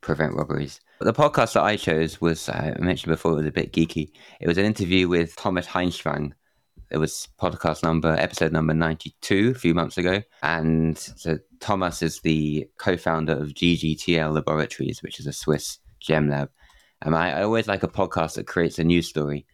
prevent 0.00 0.34
robberies. 0.34 0.80
The 1.00 1.12
podcast 1.12 1.52
that 1.52 1.62
I 1.62 1.76
chose 1.76 2.20
was, 2.20 2.48
uh, 2.48 2.74
I 2.76 2.82
mentioned 2.82 3.12
before, 3.12 3.32
it 3.32 3.36
was 3.36 3.46
a 3.46 3.52
bit 3.52 3.72
geeky. 3.72 4.10
It 4.40 4.48
was 4.48 4.58
an 4.58 4.64
interview 4.64 5.06
with 5.08 5.36
Thomas 5.36 5.64
Hainschwang. 5.64 6.32
It 6.90 6.98
was 6.98 7.28
podcast 7.40 7.84
number, 7.84 8.16
episode 8.18 8.52
number 8.52 8.74
92, 8.74 9.52
a 9.54 9.58
few 9.58 9.74
months 9.74 9.96
ago. 9.96 10.22
And 10.42 10.98
so 10.98 11.38
Thomas 11.60 12.02
is 12.02 12.20
the 12.20 12.68
co 12.78 12.96
founder 12.96 13.34
of 13.34 13.50
GGTL 13.50 14.34
Laboratories, 14.34 15.00
which 15.00 15.20
is 15.20 15.28
a 15.28 15.32
Swiss 15.32 15.78
gem 16.00 16.30
lab. 16.30 16.50
And 17.02 17.14
I, 17.14 17.30
I 17.30 17.42
always 17.44 17.68
like 17.68 17.84
a 17.84 17.88
podcast 17.88 18.34
that 18.34 18.48
creates 18.48 18.80
a 18.80 18.84
news 18.84 19.06
story. 19.06 19.46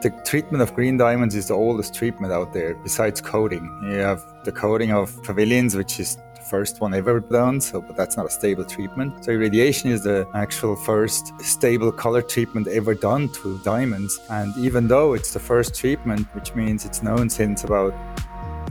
The 0.00 0.10
treatment 0.24 0.62
of 0.62 0.74
green 0.74 0.96
diamonds 0.96 1.34
is 1.34 1.48
the 1.48 1.54
oldest 1.54 1.92
treatment 1.92 2.32
out 2.32 2.52
there 2.52 2.76
besides 2.76 3.20
coating. 3.20 3.64
You 3.82 3.98
have 3.98 4.22
the 4.44 4.52
coating 4.52 4.92
of 4.92 5.20
pavilions, 5.24 5.74
which 5.74 5.98
is 5.98 6.14
the 6.36 6.42
first 6.42 6.80
one 6.80 6.94
ever 6.94 7.18
done, 7.18 7.60
so 7.60 7.80
but 7.80 7.96
that's 7.96 8.16
not 8.16 8.24
a 8.26 8.30
stable 8.30 8.64
treatment. 8.64 9.24
So 9.24 9.32
irradiation 9.32 9.90
is 9.90 10.04
the 10.04 10.28
actual 10.34 10.76
first 10.76 11.32
stable 11.40 11.90
color 11.90 12.22
treatment 12.22 12.68
ever 12.68 12.94
done 12.94 13.28
to 13.42 13.58
diamonds. 13.64 14.20
And 14.30 14.56
even 14.56 14.86
though 14.86 15.14
it's 15.14 15.32
the 15.32 15.40
first 15.40 15.74
treatment, 15.74 16.32
which 16.32 16.54
means 16.54 16.84
it's 16.84 17.02
known 17.02 17.28
since 17.28 17.64
about 17.64 17.92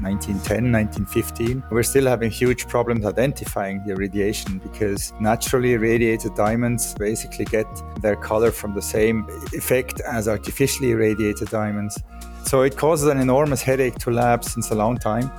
1910, 0.02 0.72
1915. 0.72 1.64
We're 1.72 1.84
still 1.84 2.06
having 2.06 2.30
huge 2.30 2.68
problems 2.68 3.06
identifying 3.06 3.84
the 3.84 3.92
irradiation 3.92 4.60
because 4.60 5.14
naturally 5.20 5.74
irradiated 5.74 6.36
diamonds 6.36 6.94
basically 6.96 7.46
get 7.46 7.68
their 8.02 8.16
color 8.16 8.52
from 8.52 8.74
the 8.76 8.82
same 8.82 9.28
effect 9.54 10.02
as 10.02 10.28
artificially 10.28 10.92
irradiated 10.92 11.50
diamonds. 11.50 11.98
So 12.44 12.62
it 12.62 12.78
causes 12.78 13.10
an 13.10 13.20
enormous 13.20 13.62
headache 13.62 13.96
to 14.00 14.12
labs 14.12 14.52
since 14.52 14.72
a 14.72 14.76
long 14.76 14.98
time. 14.98 15.32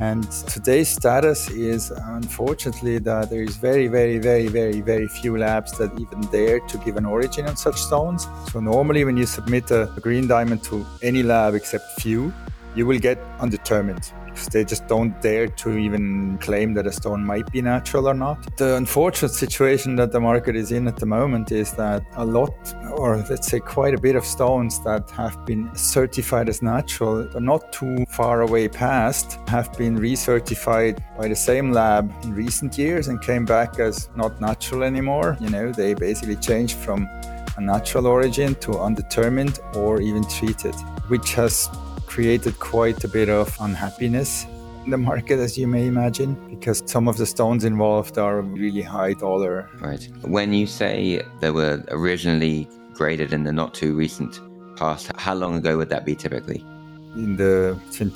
And 0.00 0.30
today's 0.46 0.88
status 0.88 1.50
is 1.50 1.90
unfortunately 1.90 2.98
that 3.00 3.30
there 3.30 3.42
is 3.42 3.56
very, 3.56 3.88
very, 3.88 4.18
very, 4.18 4.46
very, 4.46 4.80
very 4.80 5.08
few 5.08 5.36
labs 5.36 5.76
that 5.78 5.90
even 5.98 6.20
dare 6.30 6.60
to 6.60 6.78
give 6.78 6.96
an 6.96 7.04
origin 7.04 7.46
on 7.46 7.56
such 7.56 7.76
stones. 7.76 8.28
So 8.52 8.60
normally 8.60 9.04
when 9.04 9.16
you 9.16 9.26
submit 9.26 9.72
a, 9.72 9.92
a 9.92 10.00
green 10.00 10.28
diamond 10.28 10.62
to 10.64 10.86
any 11.02 11.24
lab 11.24 11.54
except 11.54 12.00
few, 12.00 12.32
you 12.78 12.86
will 12.86 12.98
get 13.00 13.18
undetermined 13.40 14.12
because 14.26 14.46
they 14.46 14.64
just 14.64 14.86
don't 14.86 15.20
dare 15.20 15.48
to 15.48 15.76
even 15.76 16.38
claim 16.38 16.72
that 16.72 16.86
a 16.86 16.92
stone 16.92 17.24
might 17.24 17.50
be 17.50 17.60
natural 17.60 18.08
or 18.08 18.14
not. 18.14 18.56
The 18.56 18.76
unfortunate 18.76 19.32
situation 19.32 19.96
that 19.96 20.12
the 20.12 20.20
market 20.20 20.54
is 20.54 20.70
in 20.70 20.86
at 20.86 20.96
the 20.96 21.06
moment 21.06 21.50
is 21.50 21.72
that 21.72 22.04
a 22.14 22.24
lot, 22.24 22.54
or 22.92 23.16
let's 23.28 23.48
say 23.48 23.58
quite 23.58 23.94
a 23.94 24.00
bit 24.00 24.14
of 24.14 24.24
stones 24.24 24.80
that 24.84 25.10
have 25.10 25.44
been 25.44 25.74
certified 25.74 26.48
as 26.48 26.62
natural, 26.62 27.28
not 27.40 27.72
too 27.72 28.04
far 28.10 28.42
away 28.42 28.68
past, 28.68 29.40
have 29.48 29.72
been 29.76 29.98
recertified 29.98 31.02
by 31.18 31.26
the 31.26 31.36
same 31.36 31.72
lab 31.72 32.14
in 32.22 32.32
recent 32.32 32.78
years 32.78 33.08
and 33.08 33.20
came 33.22 33.44
back 33.44 33.80
as 33.80 34.08
not 34.14 34.40
natural 34.40 34.84
anymore. 34.84 35.36
You 35.40 35.50
know, 35.50 35.72
they 35.72 35.94
basically 35.94 36.36
changed 36.36 36.76
from 36.76 37.08
a 37.56 37.60
natural 37.60 38.06
origin 38.06 38.54
to 38.56 38.78
undetermined 38.78 39.58
or 39.74 40.00
even 40.00 40.22
treated, 40.28 40.76
which 41.08 41.34
has 41.34 41.68
created 42.18 42.58
quite 42.58 43.04
a 43.04 43.06
bit 43.06 43.28
of 43.28 43.56
unhappiness 43.60 44.44
in 44.84 44.90
the 44.90 44.98
market, 44.98 45.38
as 45.38 45.56
you 45.56 45.68
may 45.68 45.86
imagine, 45.86 46.34
because 46.50 46.82
some 46.84 47.06
of 47.06 47.16
the 47.16 47.24
stones 47.24 47.64
involved 47.64 48.18
are 48.18 48.42
really 48.42 48.82
high 48.82 49.12
dollar. 49.12 49.70
Right. 49.80 50.02
When 50.22 50.52
you 50.52 50.66
say 50.66 51.22
they 51.38 51.52
were 51.52 51.80
originally 51.92 52.68
graded 52.92 53.32
in 53.32 53.44
the 53.44 53.52
not 53.52 53.72
too 53.72 53.94
recent 53.94 54.40
past, 54.74 55.12
how 55.16 55.34
long 55.34 55.54
ago 55.54 55.76
would 55.76 55.90
that 55.90 56.04
be 56.04 56.16
typically? 56.16 56.64
In 57.14 57.36
the 57.36 57.78
in 58.00 58.10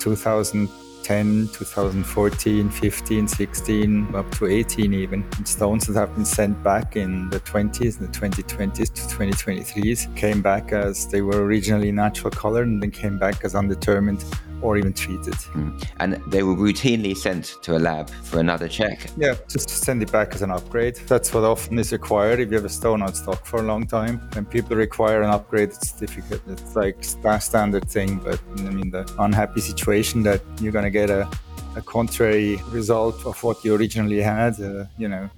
2010, 1.03 1.49
2014, 1.53 2.69
15, 2.69 3.27
16, 3.27 4.15
up 4.15 4.31
to 4.31 4.47
18 4.47 4.93
even. 4.93 5.25
And 5.37 5.47
stones 5.47 5.87
that 5.87 5.99
have 5.99 6.15
been 6.15 6.25
sent 6.25 6.61
back 6.63 6.95
in 6.95 7.29
the 7.29 7.41
20s, 7.41 7.99
the 7.99 8.07
2020s 8.07 8.93
to 8.93 9.01
2023s, 9.15 10.15
came 10.15 10.41
back 10.41 10.71
as 10.71 11.07
they 11.07 11.21
were 11.21 11.43
originally 11.43 11.91
natural 11.91 12.31
color 12.31 12.63
and 12.63 12.81
then 12.81 12.91
came 12.91 13.19
back 13.19 13.43
as 13.43 13.53
undetermined 13.53 14.23
or 14.63 14.77
even 14.77 14.93
treated. 14.93 15.33
Mm. 15.33 15.85
And 15.99 16.13
they 16.27 16.41
were 16.41 16.55
routinely 16.55 17.15
sent 17.15 17.57
to 17.63 17.77
a 17.77 17.79
lab 17.79 18.09
for 18.09 18.39
another 18.39 18.67
check. 18.67 19.07
Yeah, 19.17 19.35
just 19.49 19.69
send 19.69 20.01
it 20.01 20.11
back 20.11 20.33
as 20.33 20.41
an 20.41 20.51
upgrade. 20.51 20.95
That's 21.07 21.33
what 21.33 21.43
often 21.43 21.77
is 21.77 21.91
required 21.91 22.39
if 22.39 22.49
you 22.49 22.55
have 22.55 22.65
a 22.65 22.69
stone 22.69 23.01
on 23.01 23.13
stock 23.13 23.45
for 23.45 23.59
a 23.59 23.63
long 23.63 23.85
time. 23.85 24.27
And 24.35 24.49
people 24.49 24.75
require 24.75 25.21
an 25.21 25.29
upgrade, 25.29 25.73
certificate. 25.73 26.41
It's 26.47 26.75
like 26.75 26.97
a 27.23 27.41
standard 27.41 27.89
thing, 27.89 28.19
but 28.19 28.41
I 28.57 28.69
mean, 28.69 28.89
the 28.89 29.03
unhappy 29.19 29.61
situation 29.61 30.23
that 30.23 30.41
you're 30.61 30.71
going 30.71 30.85
to 30.85 30.91
get 30.91 31.09
a, 31.09 31.29
a 31.75 31.81
contrary 31.81 32.61
result 32.71 33.25
of 33.25 33.41
what 33.43 33.63
you 33.63 33.75
originally 33.75 34.21
had, 34.21 34.59
uh, 34.61 34.85
you 34.97 35.09
know. 35.09 35.29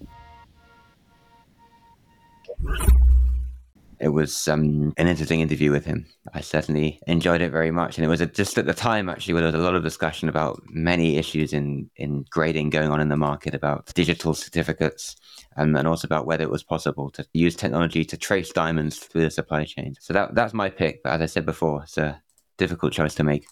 It 4.06 4.13
was 4.13 4.48
um, 4.48 4.94
an 4.98 5.08
interesting 5.08 5.39
interview 5.39 5.72
with 5.72 5.84
him. 5.84 6.06
I 6.32 6.41
certainly 6.41 7.00
enjoyed 7.08 7.41
it 7.41 7.50
very 7.50 7.72
much, 7.72 7.98
and 7.98 8.06
it 8.06 8.08
was 8.08 8.22
a, 8.22 8.28
just 8.28 8.56
at 8.60 8.68
the 8.68 8.74
time 8.76 9.10
actually 9.10 9.34
where 9.34 9.41
there 9.41 9.52
was 9.52 9.60
a 9.60 9.63
lot 9.63 9.74
of 9.74 9.82
discussion 9.82 10.30
about 10.30 10.62
many 10.70 11.18
issues 11.18 11.54
in 11.54 11.89
in 11.96 12.24
grading 12.30 12.70
going 12.70 12.91
on 12.91 13.02
in 13.02 13.10
the 13.10 13.18
market 13.18 13.56
about 13.56 13.91
digital 13.96 14.36
certificates, 14.36 15.15
um, 15.58 15.76
and 15.76 15.88
also 15.88 16.06
about 16.06 16.28
whether 16.28 16.44
it 16.44 16.52
was 16.52 16.62
possible 16.62 17.10
to 17.10 17.26
use 17.34 17.56
technology 17.56 18.06
to 18.06 18.15
trace 18.15 18.52
diamonds 18.52 19.00
through 19.00 19.24
the 19.24 19.32
supply 19.32 19.65
chain. 19.65 19.96
So 20.00 20.13
that 20.13 20.36
that's 20.36 20.54
my 20.54 20.70
pick. 20.70 21.02
But 21.02 21.13
as 21.13 21.22
I 21.22 21.26
said 21.26 21.48
before, 21.48 21.82
it's 21.82 21.98
a 21.98 22.22
difficult 22.58 22.94
choice 22.94 23.15
to 23.15 23.24
make. 23.24 23.48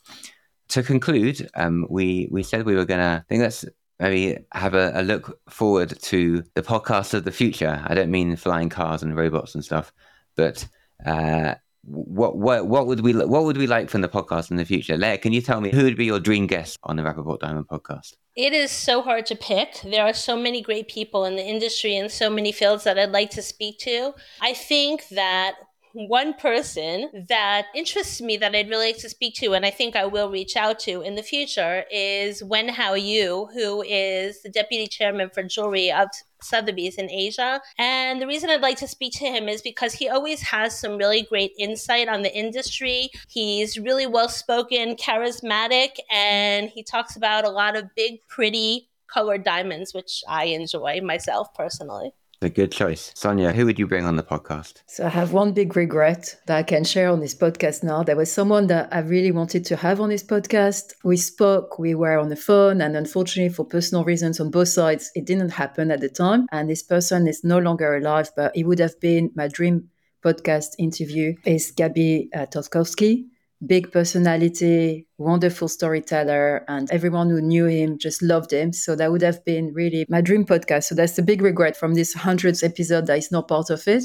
To 0.68 0.84
conclude, 0.84 1.50
um, 1.56 1.88
we 1.90 2.30
we 2.30 2.44
said 2.44 2.64
we 2.64 2.76
were 2.76 2.86
gonna. 2.86 3.24
I 3.24 3.28
think 3.28 3.42
let's 3.42 3.66
maybe 4.00 4.38
have 4.52 4.76
a, 4.76 4.92
a 4.94 5.02
look 5.02 5.40
forward 5.50 6.00
to 6.12 6.44
the 6.54 6.62
podcast 6.62 7.16
of 7.16 7.24
the 7.24 7.32
future. 7.32 7.84
I 7.88 7.96
don't 7.96 8.12
mean 8.12 8.36
flying 8.36 8.70
cars 8.70 9.02
and 9.02 9.18
robots 9.18 9.56
and 9.56 9.66
stuff 9.66 9.92
but 10.36 10.68
uh, 11.06 11.56
what 11.86 12.38
what 12.38 12.68
what 12.68 12.88
would 12.88 13.02
we 13.02 13.14
what 13.14 13.44
would 13.44 13.58
we 13.58 13.68
like 13.68 13.90
from 13.90 14.02
the 14.02 14.08
podcast 14.08 14.52
in 14.52 14.58
the 14.58 14.66
future? 14.66 14.98
Leah, 14.98 15.18
can 15.18 15.34
you 15.34 15.42
tell 15.42 15.60
me 15.60 15.72
who 15.72 15.84
would 15.84 15.98
be 15.98 16.06
your 16.06 16.20
dream 16.20 16.48
guest 16.48 16.80
on 16.84 16.96
the 16.96 17.04
Rapaport 17.04 17.40
Diamond 17.40 17.68
podcast? 17.68 18.14
It 18.36 18.54
is 18.54 18.72
so 18.72 19.02
hard 19.02 19.26
to 19.28 19.36
pick. 19.36 19.82
There 19.84 20.04
are 20.04 20.14
so 20.14 20.38
many 20.38 20.62
great 20.62 20.88
people 20.88 21.26
in 21.26 21.36
the 21.36 21.44
industry 21.44 21.96
and 21.98 22.10
so 22.10 22.30
many 22.30 22.52
fields 22.52 22.84
that 22.86 22.98
I'd 22.98 23.12
like 23.12 23.30
to 23.32 23.42
speak 23.42 23.80
to. 23.80 24.14
I 24.42 24.54
think 24.54 25.10
that 25.10 25.56
one 25.94 26.34
person 26.34 27.26
that 27.30 27.68
interests 27.76 28.20
me 28.20 28.36
that 28.38 28.56
I'd 28.56 28.70
really 28.70 28.88
like 28.88 28.98
to 28.98 29.10
speak 29.10 29.36
to, 29.36 29.54
and 29.54 29.66
I 29.66 29.70
think 29.70 29.96
I 29.96 30.06
will 30.06 30.30
reach 30.30 30.56
out 30.58 30.80
to 30.80 31.02
in 31.02 31.16
the 31.16 31.24
future, 31.24 31.86
is 31.92 32.44
Wen 32.44 32.68
Hao 32.68 32.96
Yu, 32.96 33.48
who 33.54 33.84
is 33.84 34.42
the 34.42 34.50
deputy 34.50 34.88
chairman 34.88 35.30
for 35.30 35.44
jewelry 35.44 35.92
of 35.92 36.10
Sotheby's 36.42 36.98
in 36.98 37.10
Asia. 37.10 37.62
And 37.78 38.22
the 38.22 38.28
reason 38.28 38.50
I'd 38.50 38.62
like 38.62 38.78
to 38.78 38.88
speak 38.88 39.14
to 39.14 39.26
him 39.26 39.48
is 39.48 39.62
because 39.62 39.94
he 39.94 40.10
always 40.10 40.42
has 40.42 40.78
some 40.78 40.98
really 40.98 41.22
great 41.22 41.54
insight 41.58 42.08
on 42.08 42.24
the 42.24 42.36
industry. 42.36 43.10
He's 43.30 43.78
really 43.78 44.08
well 44.08 44.30
spoken, 44.30 44.96
charismatic, 44.96 46.00
and 46.12 46.70
he 46.70 46.84
talks 46.84 47.16
about 47.16 47.46
a 47.46 47.50
lot 47.50 47.76
of 47.76 47.94
big, 47.96 48.28
pretty 48.28 48.90
colored 49.08 49.44
diamonds, 49.44 49.94
which 49.94 50.24
I 50.28 50.46
enjoy 50.46 51.02
myself 51.02 51.54
personally. 51.54 52.14
A 52.44 52.50
good 52.50 52.74
choice. 52.74 53.14
Sonia, 53.16 53.54
who 53.54 53.66
would 53.66 53.80
you 53.80 53.88
bring 53.88 54.06
on 54.06 54.18
the 54.18 54.24
podcast? 54.24 54.82
So 54.86 55.06
I 55.06 55.10
have 55.10 55.32
one 55.32 55.54
big 55.54 55.78
regret 55.78 56.36
that 56.48 56.58
I 56.58 56.64
can 56.64 56.84
share 56.84 57.10
on 57.10 57.22
this 57.22 57.34
podcast 57.34 57.84
now. 57.84 58.04
There 58.04 58.18
was 58.18 58.30
someone 58.30 58.68
that 58.68 58.90
I 58.92 59.00
really 59.00 59.32
wanted 59.32 59.64
to 59.66 59.78
have 59.78 60.02
on 60.02 60.10
this 60.10 60.24
podcast. 60.24 60.94
We 61.06 61.16
spoke, 61.16 61.80
we 61.80 61.96
were 61.96 62.20
on 62.20 62.28
the 62.28 62.36
phone, 62.36 62.82
and 62.82 62.98
unfortunately, 62.98 63.54
for 63.54 63.64
personal 63.64 64.04
reasons 64.04 64.42
on 64.42 64.52
both 64.52 64.68
sides, 64.68 65.10
it 65.16 65.26
didn't 65.26 65.52
happen 65.52 65.90
at 65.90 66.02
the 66.02 66.10
time. 66.10 66.48
And 66.52 66.70
this 66.70 66.84
person 66.84 67.28
is 67.28 67.46
no 67.46 67.60
longer 67.60 67.96
alive, 67.96 68.32
but 68.36 68.56
it 68.56 68.66
would 68.66 68.80
have 68.80 69.00
been 69.00 69.32
my 69.36 69.48
dream 69.48 69.90
podcast 70.22 70.76
interview. 70.78 71.36
Is 71.46 71.72
Gabi 71.72 72.28
uh, 72.36 72.46
Tolkowsky 72.48 73.28
big 73.66 73.92
personality, 73.92 75.08
wonderful 75.18 75.68
storyteller, 75.68 76.64
and 76.68 76.92
everyone 76.92 77.30
who 77.30 77.42
knew 77.42 77.66
him 77.66 77.98
just 77.98 78.22
loved 78.22 78.52
him. 78.52 78.74
So 78.74 78.96
that 78.96 79.12
would 79.12 79.22
have 79.22 79.44
been 79.46 79.74
really 79.74 80.06
my 80.10 80.22
dream 80.22 80.46
podcast. 80.46 80.86
So 80.86 80.96
that's 80.96 81.16
the 81.16 81.24
big 81.24 81.42
regret 81.42 81.76
from 81.76 81.94
this 81.94 82.14
hundredth 82.14 82.64
episode 82.64 83.08
that 83.08 83.18
is 83.18 83.32
not 83.32 83.48
part 83.48 83.70
of 83.70 83.88
it 83.88 84.04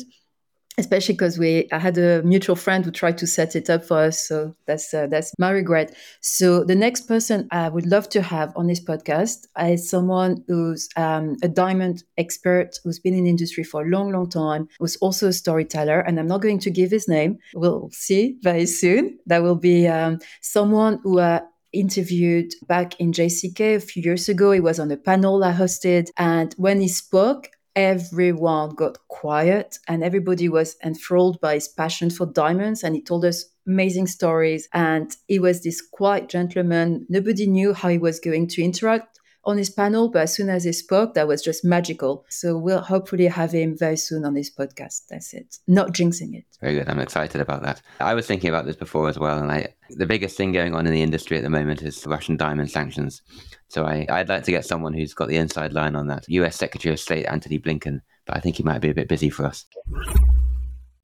especially 0.78 1.14
because 1.14 1.38
we 1.38 1.68
I 1.72 1.78
had 1.78 1.98
a 1.98 2.22
mutual 2.22 2.56
friend 2.56 2.84
who 2.84 2.90
tried 2.90 3.18
to 3.18 3.26
set 3.26 3.54
it 3.56 3.68
up 3.68 3.84
for 3.84 3.98
us. 3.98 4.26
So 4.26 4.54
that's 4.66 4.94
uh, 4.94 5.08
that's 5.08 5.34
my 5.38 5.50
regret. 5.50 5.94
So 6.20 6.64
the 6.64 6.74
next 6.74 7.02
person 7.02 7.48
I 7.50 7.68
would 7.68 7.86
love 7.86 8.08
to 8.10 8.22
have 8.22 8.52
on 8.56 8.68
this 8.68 8.80
podcast 8.80 9.46
is 9.60 9.90
someone 9.90 10.44
who's 10.46 10.88
um, 10.96 11.36
a 11.42 11.48
diamond 11.48 12.04
expert 12.16 12.78
who's 12.84 13.00
been 13.00 13.14
in 13.14 13.26
industry 13.26 13.64
for 13.64 13.82
a 13.82 13.88
long, 13.88 14.12
long 14.12 14.28
time, 14.28 14.68
who's 14.78 14.96
also 14.96 15.28
a 15.28 15.32
storyteller. 15.32 16.00
And 16.00 16.18
I'm 16.18 16.28
not 16.28 16.42
going 16.42 16.60
to 16.60 16.70
give 16.70 16.90
his 16.90 17.08
name. 17.08 17.38
We'll 17.54 17.90
see 17.92 18.36
very 18.42 18.66
soon. 18.66 19.18
That 19.26 19.42
will 19.42 19.56
be 19.56 19.88
um, 19.88 20.20
someone 20.40 21.00
who. 21.02 21.18
Uh, 21.18 21.40
interviewed 21.70 22.50
back 22.66 22.98
in 22.98 23.12
JCK 23.12 23.76
a 23.76 23.80
few 23.80 24.02
years 24.02 24.26
ago. 24.28 24.52
He 24.52 24.60
was 24.60 24.80
on 24.80 24.90
a 24.90 24.96
panel 24.96 25.44
I 25.44 25.52
hosted. 25.52 26.08
And 26.16 26.54
when 26.56 26.80
he 26.80 26.88
spoke, 26.88 27.50
everyone 27.78 28.74
got 28.74 28.98
quiet 29.06 29.78
and 29.86 30.02
everybody 30.02 30.48
was 30.48 30.76
enthralled 30.84 31.40
by 31.40 31.54
his 31.54 31.68
passion 31.68 32.10
for 32.10 32.26
diamonds 32.26 32.82
and 32.82 32.96
he 32.96 33.00
told 33.00 33.24
us 33.24 33.44
amazing 33.68 34.08
stories. 34.08 34.68
And 34.72 35.14
he 35.28 35.38
was 35.38 35.62
this 35.62 35.80
quiet 35.80 36.28
gentleman. 36.28 37.06
Nobody 37.08 37.46
knew 37.46 37.72
how 37.72 37.88
he 37.88 37.98
was 37.98 38.18
going 38.18 38.48
to 38.48 38.64
interact 38.64 39.17
on 39.44 39.56
his 39.56 39.70
panel 39.70 40.08
but 40.08 40.22
as 40.22 40.34
soon 40.34 40.48
as 40.48 40.64
he 40.64 40.72
spoke 40.72 41.14
that 41.14 41.28
was 41.28 41.42
just 41.42 41.64
magical 41.64 42.24
so 42.28 42.56
we'll 42.56 42.80
hopefully 42.80 43.26
have 43.26 43.52
him 43.52 43.76
very 43.76 43.96
soon 43.96 44.24
on 44.24 44.34
this 44.34 44.50
podcast 44.50 45.02
that's 45.08 45.32
it 45.32 45.58
not 45.66 45.92
jinxing 45.92 46.34
it 46.34 46.44
very 46.60 46.74
good 46.74 46.88
i'm 46.88 46.98
excited 46.98 47.40
about 47.40 47.62
that 47.62 47.80
i 48.00 48.14
was 48.14 48.26
thinking 48.26 48.50
about 48.50 48.66
this 48.66 48.76
before 48.76 49.08
as 49.08 49.18
well 49.18 49.38
and 49.38 49.50
i 49.50 49.66
the 49.90 50.06
biggest 50.06 50.36
thing 50.36 50.52
going 50.52 50.74
on 50.74 50.86
in 50.86 50.92
the 50.92 51.02
industry 51.02 51.36
at 51.36 51.42
the 51.42 51.50
moment 51.50 51.82
is 51.82 52.02
the 52.02 52.10
russian 52.10 52.36
diamond 52.36 52.70
sanctions 52.70 53.22
so 53.68 53.84
I, 53.84 54.06
I'd 54.08 54.28
like 54.28 54.44
to 54.44 54.50
get 54.50 54.64
someone 54.64 54.94
who's 54.94 55.14
got 55.14 55.28
the 55.28 55.36
inside 55.36 55.72
line 55.72 55.94
on 55.94 56.06
that. 56.08 56.24
US 56.28 56.56
Secretary 56.56 56.92
of 56.92 57.00
State 57.00 57.26
Antony 57.26 57.58
Blinken, 57.58 58.00
but 58.26 58.36
I 58.36 58.40
think 58.40 58.56
he 58.56 58.62
might 58.62 58.80
be 58.80 58.90
a 58.90 58.94
bit 58.94 59.08
busy 59.08 59.30
for 59.30 59.44
us. 59.44 59.66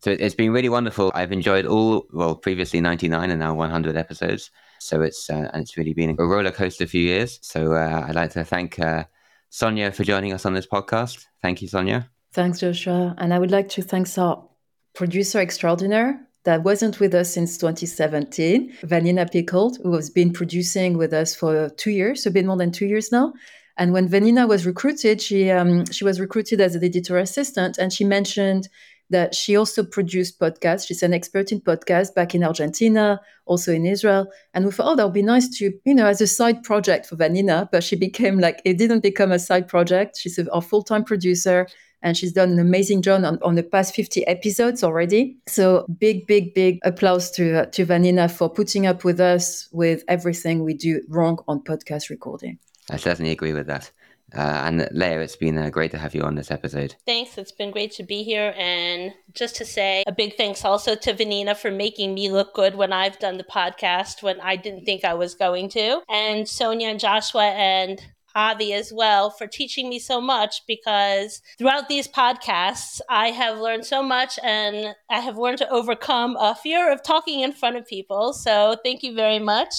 So 0.00 0.10
it's 0.10 0.34
been 0.34 0.52
really 0.52 0.68
wonderful. 0.68 1.12
I've 1.14 1.32
enjoyed 1.32 1.66
all, 1.66 2.06
well, 2.12 2.34
previously 2.34 2.80
99 2.80 3.30
and 3.30 3.40
now 3.40 3.54
100 3.54 3.96
episodes. 3.96 4.50
So 4.84 5.02
it's 5.02 5.30
uh, 5.30 5.48
and 5.52 5.62
it's 5.62 5.76
really 5.76 5.94
been 5.94 6.16
a 6.18 6.24
roller 6.24 6.50
coaster 6.50 6.84
a 6.84 6.86
few 6.86 7.02
years. 7.02 7.38
So 7.42 7.72
uh, 7.72 8.04
I'd 8.06 8.14
like 8.14 8.32
to 8.32 8.44
thank 8.44 8.78
uh, 8.78 9.04
Sonia 9.48 9.92
for 9.92 10.04
joining 10.04 10.32
us 10.32 10.44
on 10.44 10.54
this 10.54 10.66
podcast. 10.66 11.26
Thank 11.42 11.62
you, 11.62 11.68
Sonia. 11.68 12.10
Thanks, 12.32 12.60
Joshua. 12.60 13.14
And 13.18 13.32
I 13.32 13.38
would 13.38 13.50
like 13.50 13.68
to 13.70 13.82
thank 13.82 14.06
our 14.18 14.48
producer 14.94 15.38
extraordinaire, 15.40 16.20
that 16.44 16.62
wasn't 16.62 17.00
with 17.00 17.14
us 17.14 17.32
since 17.32 17.56
2017, 17.58 18.72
Vanina 18.82 19.30
Pickled, 19.30 19.78
who 19.82 19.94
has 19.94 20.10
been 20.10 20.32
producing 20.32 20.96
with 20.98 21.12
us 21.12 21.34
for 21.34 21.70
two 21.70 21.90
years, 21.90 22.26
a 22.26 22.30
bit 22.30 22.44
more 22.44 22.56
than 22.56 22.70
two 22.70 22.86
years 22.86 23.10
now. 23.10 23.32
And 23.76 23.92
when 23.92 24.08
Vanina 24.08 24.46
was 24.46 24.66
recruited, 24.66 25.20
she 25.20 25.50
um, 25.50 25.84
she 25.86 26.04
was 26.04 26.20
recruited 26.20 26.60
as 26.60 26.76
an 26.76 26.84
editor 26.84 27.18
assistant, 27.18 27.76
and 27.78 27.92
she 27.92 28.04
mentioned 28.04 28.68
that 29.14 29.34
she 29.34 29.56
also 29.56 29.84
produced 29.84 30.40
podcasts. 30.40 30.86
She's 30.86 31.02
an 31.02 31.14
expert 31.14 31.52
in 31.52 31.60
podcasts 31.60 32.14
back 32.14 32.34
in 32.34 32.42
Argentina, 32.42 33.20
also 33.46 33.72
in 33.72 33.86
Israel. 33.86 34.26
And 34.52 34.64
we 34.64 34.72
thought, 34.72 34.92
oh, 34.92 34.96
that 34.96 35.04
would 35.04 35.14
be 35.14 35.22
nice 35.22 35.48
to, 35.58 35.72
you 35.84 35.94
know, 35.94 36.06
as 36.06 36.20
a 36.20 36.26
side 36.26 36.64
project 36.64 37.06
for 37.06 37.16
Vanina. 37.16 37.68
But 37.70 37.84
she 37.84 37.96
became 37.96 38.40
like, 38.40 38.60
it 38.64 38.76
didn't 38.76 39.00
become 39.00 39.30
a 39.30 39.38
side 39.38 39.68
project. 39.68 40.18
She's 40.18 40.38
a, 40.38 40.50
our 40.52 40.60
full 40.60 40.82
time 40.82 41.04
producer 41.04 41.66
and 42.02 42.16
she's 42.16 42.32
done 42.32 42.50
an 42.50 42.58
amazing 42.58 43.02
job 43.02 43.24
on, 43.24 43.38
on 43.42 43.54
the 43.54 43.62
past 43.62 43.94
50 43.94 44.26
episodes 44.26 44.84
already. 44.84 45.38
So 45.46 45.86
big, 45.98 46.26
big, 46.26 46.52
big 46.52 46.78
applause 46.82 47.30
to 47.32 47.62
uh, 47.62 47.66
to 47.66 47.86
Vanina 47.86 48.30
for 48.30 48.50
putting 48.50 48.86
up 48.86 49.04
with 49.04 49.20
us 49.20 49.68
with 49.72 50.04
everything 50.08 50.64
we 50.64 50.74
do 50.74 51.02
wrong 51.08 51.38
on 51.48 51.62
podcast 51.62 52.10
recording. 52.10 52.58
I 52.90 52.98
certainly 52.98 53.30
agree 53.30 53.54
with 53.54 53.66
that. 53.68 53.90
Uh, 54.34 54.62
and 54.64 54.88
Leah, 54.92 55.20
it's 55.20 55.36
been 55.36 55.58
uh, 55.58 55.70
great 55.70 55.90
to 55.92 55.98
have 55.98 56.14
you 56.14 56.22
on 56.22 56.34
this 56.34 56.50
episode. 56.50 56.96
Thanks. 57.06 57.38
It's 57.38 57.52
been 57.52 57.70
great 57.70 57.92
to 57.92 58.02
be 58.02 58.22
here. 58.22 58.54
And 58.56 59.12
just 59.32 59.56
to 59.56 59.64
say 59.64 60.02
a 60.06 60.12
big 60.12 60.36
thanks 60.36 60.64
also 60.64 60.94
to 60.94 61.14
Vanina 61.14 61.56
for 61.56 61.70
making 61.70 62.14
me 62.14 62.30
look 62.30 62.54
good 62.54 62.74
when 62.74 62.92
I've 62.92 63.18
done 63.18 63.36
the 63.38 63.44
podcast 63.44 64.22
when 64.22 64.40
I 64.40 64.56
didn't 64.56 64.84
think 64.84 65.04
I 65.04 65.14
was 65.14 65.34
going 65.34 65.68
to. 65.70 66.02
And 66.08 66.48
Sonia 66.48 66.88
and 66.88 67.00
Joshua 67.00 67.46
and 67.46 68.00
Avi 68.34 68.72
as 68.72 68.92
well 68.92 69.30
for 69.30 69.46
teaching 69.46 69.88
me 69.88 69.98
so 69.98 70.20
much 70.20 70.62
because 70.66 71.40
throughout 71.56 71.88
these 71.88 72.08
podcasts, 72.08 73.00
I 73.08 73.28
have 73.28 73.58
learned 73.58 73.86
so 73.86 74.02
much 74.02 74.38
and 74.42 74.94
I 75.08 75.20
have 75.20 75.38
learned 75.38 75.58
to 75.58 75.70
overcome 75.70 76.36
a 76.38 76.54
fear 76.54 76.92
of 76.92 77.02
talking 77.02 77.40
in 77.40 77.52
front 77.52 77.76
of 77.76 77.86
people. 77.86 78.32
So 78.32 78.76
thank 78.82 79.02
you 79.02 79.14
very 79.14 79.38
much. 79.38 79.72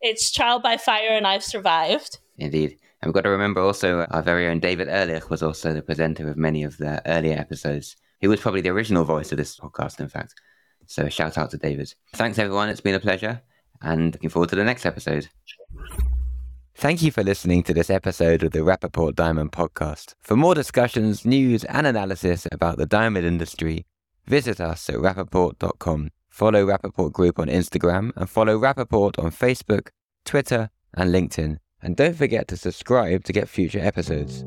It's 0.00 0.30
trial 0.30 0.60
by 0.60 0.78
fire 0.78 1.10
and 1.10 1.26
I've 1.26 1.44
survived. 1.44 2.18
Indeed. 2.40 2.78
And 3.02 3.08
we've 3.08 3.14
got 3.14 3.22
to 3.22 3.30
remember 3.30 3.60
also 3.60 4.04
our 4.10 4.22
very 4.22 4.48
own 4.48 4.60
David 4.60 4.88
Ehrlich 4.88 5.30
was 5.30 5.42
also 5.42 5.72
the 5.72 5.82
presenter 5.82 6.28
of 6.28 6.36
many 6.36 6.64
of 6.64 6.76
the 6.78 7.02
earlier 7.06 7.36
episodes. 7.38 7.96
He 8.20 8.28
was 8.28 8.40
probably 8.40 8.60
the 8.60 8.70
original 8.70 9.04
voice 9.04 9.32
of 9.32 9.38
this 9.38 9.58
podcast, 9.58 10.00
in 10.00 10.08
fact. 10.08 10.34
So 10.86 11.08
shout 11.08 11.38
out 11.38 11.50
to 11.52 11.58
David. 11.58 11.94
Thanks, 12.14 12.38
everyone. 12.38 12.68
It's 12.68 12.80
been 12.80 12.94
a 12.94 13.00
pleasure 13.00 13.40
and 13.82 14.12
looking 14.12 14.30
forward 14.30 14.50
to 14.50 14.56
the 14.56 14.64
next 14.64 14.84
episode. 14.84 15.28
Thank 16.74 17.02
you 17.02 17.10
for 17.10 17.22
listening 17.22 17.62
to 17.64 17.74
this 17.74 17.90
episode 17.90 18.42
of 18.42 18.52
the 18.52 18.60
Rapaport 18.60 19.14
Diamond 19.14 19.52
Podcast. 19.52 20.14
For 20.20 20.36
more 20.36 20.54
discussions, 20.54 21.26
news, 21.26 21.64
and 21.64 21.86
analysis 21.86 22.46
about 22.50 22.78
the 22.78 22.86
diamond 22.86 23.26
industry, 23.26 23.86
visit 24.26 24.60
us 24.60 24.88
at 24.88 24.96
rapaport.com. 24.96 26.10
Follow 26.28 26.66
Rapaport 26.66 27.12
Group 27.12 27.38
on 27.38 27.48
Instagram 27.48 28.12
and 28.16 28.30
follow 28.30 28.58
Rapaport 28.58 29.22
on 29.22 29.30
Facebook, 29.30 29.88
Twitter, 30.24 30.70
and 30.94 31.12
LinkedIn. 31.14 31.58
And 31.82 31.96
don't 31.96 32.16
forget 32.16 32.48
to 32.48 32.56
subscribe 32.56 33.24
to 33.24 33.32
get 33.32 33.48
future 33.48 33.80
episodes. 33.80 34.44